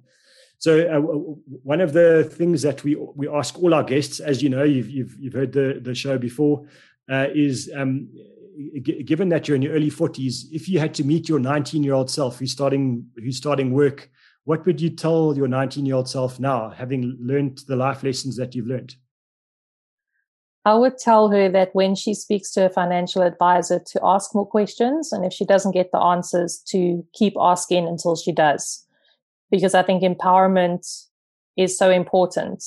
So 0.63 0.79
uh, 0.87 1.01
one 1.63 1.81
of 1.81 1.91
the 1.91 2.23
things 2.23 2.61
that 2.61 2.85
we 2.85 2.95
we 2.95 3.27
ask 3.27 3.61
all 3.61 3.73
our 3.73 3.83
guests, 3.83 4.21
as 4.21 4.41
you 4.41 4.47
know, 4.47 4.63
you've 4.63 4.89
you've, 4.89 5.13
you've 5.19 5.33
heard 5.33 5.51
the 5.51 5.81
the 5.81 5.93
show 5.93 6.17
before, 6.17 6.65
uh, 7.11 7.27
is 7.33 7.71
um, 7.75 8.09
g- 8.81 9.03
given 9.03 9.29
that 9.29 9.47
you're 9.47 9.55
in 9.55 9.61
your 9.61 9.73
early 9.73 9.91
40s, 9.91 10.45
if 10.51 10.69
you 10.69 10.79
had 10.79 10.93
to 10.95 11.03
meet 11.03 11.29
your 11.29 11.39
19 11.39 11.83
year 11.83 11.93
old 11.93 12.09
self 12.09 12.39
who's 12.39 12.51
starting 12.51 13.07
who's 13.17 13.37
starting 13.37 13.71
work 13.71 14.09
what 14.45 14.65
would 14.65 14.81
you 14.81 14.89
tell 14.89 15.35
your 15.35 15.47
19 15.47 15.85
year 15.85 15.95
old 15.95 16.09
self 16.09 16.39
now, 16.39 16.69
having 16.69 17.17
learned 17.19 17.59
the 17.67 17.75
life 17.75 18.03
lessons 18.03 18.35
that 18.37 18.55
you've 18.55 18.67
learned? 18.67 18.95
I 20.65 20.75
would 20.75 20.97
tell 20.97 21.29
her 21.29 21.49
that 21.49 21.73
when 21.73 21.93
she 21.95 22.13
speaks 22.13 22.51
to 22.51 22.65
a 22.65 22.69
financial 22.69 23.21
advisor 23.21 23.79
to 23.79 23.99
ask 24.01 24.33
more 24.33 24.45
questions, 24.45 25.11
and 25.11 25.25
if 25.25 25.33
she 25.33 25.45
doesn't 25.45 25.73
get 25.73 25.91
the 25.91 25.99
answers, 25.99 26.61
to 26.67 27.05
keep 27.13 27.33
asking 27.37 27.87
until 27.87 28.15
she 28.15 28.31
does. 28.31 28.85
Because 29.51 29.75
I 29.75 29.83
think 29.83 30.03
empowerment 30.03 31.05
is 31.57 31.77
so 31.77 31.91
important. 31.91 32.63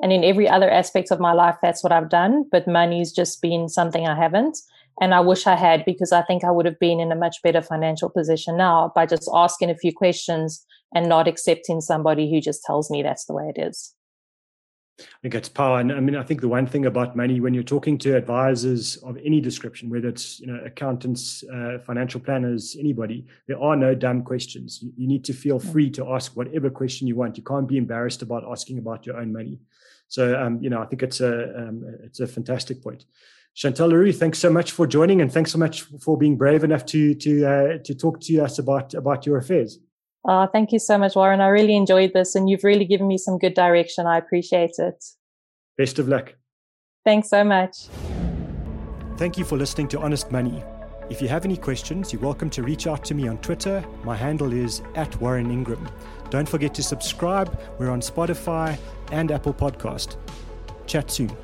And 0.00 0.12
in 0.12 0.24
every 0.24 0.48
other 0.48 0.70
aspect 0.70 1.10
of 1.10 1.20
my 1.20 1.32
life, 1.32 1.56
that's 1.62 1.82
what 1.82 1.92
I've 1.92 2.10
done. 2.10 2.44
But 2.50 2.66
money's 2.66 3.12
just 3.12 3.40
been 3.40 3.68
something 3.68 4.06
I 4.06 4.16
haven't. 4.16 4.58
And 5.00 5.14
I 5.14 5.20
wish 5.20 5.46
I 5.46 5.56
had 5.56 5.84
because 5.84 6.12
I 6.12 6.22
think 6.22 6.44
I 6.44 6.50
would 6.50 6.66
have 6.66 6.78
been 6.78 7.00
in 7.00 7.10
a 7.10 7.16
much 7.16 7.42
better 7.42 7.62
financial 7.62 8.08
position 8.08 8.56
now 8.56 8.92
by 8.94 9.06
just 9.06 9.28
asking 9.32 9.70
a 9.70 9.76
few 9.76 9.92
questions 9.92 10.64
and 10.94 11.08
not 11.08 11.26
accepting 11.26 11.80
somebody 11.80 12.30
who 12.30 12.40
just 12.40 12.62
tells 12.64 12.90
me 12.90 13.02
that's 13.02 13.24
the 13.24 13.34
way 13.34 13.52
it 13.54 13.60
is. 13.60 13.94
I 15.00 15.04
think 15.22 15.34
it's 15.34 15.48
power. 15.48 15.80
And 15.80 15.92
I 15.92 15.98
mean, 15.98 16.14
I 16.14 16.22
think 16.22 16.40
the 16.40 16.48
one 16.48 16.66
thing 16.66 16.86
about 16.86 17.16
money, 17.16 17.40
when 17.40 17.52
you're 17.52 17.64
talking 17.64 17.98
to 17.98 18.16
advisors 18.16 18.96
of 18.98 19.16
any 19.24 19.40
description, 19.40 19.90
whether 19.90 20.08
it's 20.08 20.38
you 20.38 20.46
know 20.46 20.60
accountants, 20.64 21.42
uh, 21.52 21.78
financial 21.84 22.20
planners, 22.20 22.76
anybody, 22.78 23.26
there 23.48 23.60
are 23.60 23.74
no 23.74 23.94
dumb 23.94 24.22
questions. 24.22 24.80
You, 24.82 24.92
you, 24.96 25.08
need 25.08 25.24
to 25.24 25.32
feel 25.32 25.58
free 25.58 25.90
to 25.90 26.12
ask 26.12 26.36
whatever 26.36 26.70
question 26.70 27.08
you 27.08 27.16
want. 27.16 27.36
You 27.36 27.42
can't 27.42 27.66
be 27.66 27.76
embarrassed 27.76 28.22
about 28.22 28.44
asking 28.48 28.78
about 28.78 29.04
your 29.04 29.16
own 29.16 29.32
money. 29.32 29.58
So, 30.08 30.40
um, 30.40 30.62
you 30.62 30.70
know, 30.70 30.80
I 30.80 30.86
think 30.86 31.02
it's 31.02 31.20
a 31.20 31.58
um, 31.58 31.84
it's 32.04 32.20
a 32.20 32.26
fantastic 32.28 32.82
point. 32.82 33.04
Chantal 33.54 33.88
Leroux, 33.88 34.12
thanks 34.12 34.38
so 34.38 34.50
much 34.50 34.72
for 34.72 34.86
joining, 34.86 35.20
and 35.20 35.32
thanks 35.32 35.50
so 35.50 35.58
much 35.58 35.82
for 35.82 36.16
being 36.16 36.36
brave 36.36 36.62
enough 36.62 36.86
to 36.86 37.14
to 37.14 37.46
uh, 37.46 37.78
to 37.82 37.94
talk 37.96 38.20
to 38.20 38.38
us 38.40 38.60
about 38.60 38.94
about 38.94 39.26
your 39.26 39.38
affairs. 39.38 39.80
Oh, 40.26 40.46
thank 40.46 40.72
you 40.72 40.78
so 40.78 40.96
much, 40.96 41.14
Warren. 41.14 41.40
I 41.40 41.48
really 41.48 41.76
enjoyed 41.76 42.12
this 42.14 42.34
and 42.34 42.48
you've 42.48 42.64
really 42.64 42.86
given 42.86 43.06
me 43.06 43.18
some 43.18 43.38
good 43.38 43.54
direction. 43.54 44.06
I 44.06 44.16
appreciate 44.16 44.72
it. 44.78 45.04
Best 45.76 45.98
of 45.98 46.08
luck. 46.08 46.34
Thanks 47.04 47.28
so 47.28 47.44
much. 47.44 47.88
Thank 49.18 49.36
you 49.36 49.44
for 49.44 49.58
listening 49.58 49.88
to 49.88 50.00
Honest 50.00 50.32
Money. 50.32 50.62
If 51.10 51.20
you 51.20 51.28
have 51.28 51.44
any 51.44 51.58
questions, 51.58 52.12
you're 52.12 52.22
welcome 52.22 52.48
to 52.50 52.62
reach 52.62 52.86
out 52.86 53.04
to 53.04 53.14
me 53.14 53.28
on 53.28 53.36
Twitter. 53.38 53.84
My 54.04 54.16
handle 54.16 54.52
is 54.54 54.80
at 54.94 55.14
Warren 55.20 55.50
Ingram. 55.50 55.86
Don't 56.30 56.48
forget 56.48 56.74
to 56.74 56.82
subscribe. 56.82 57.60
We're 57.78 57.90
on 57.90 58.00
Spotify 58.00 58.78
and 59.12 59.30
Apple 59.30 59.52
Podcast. 59.52 60.16
Chat 60.86 61.10
soon. 61.10 61.36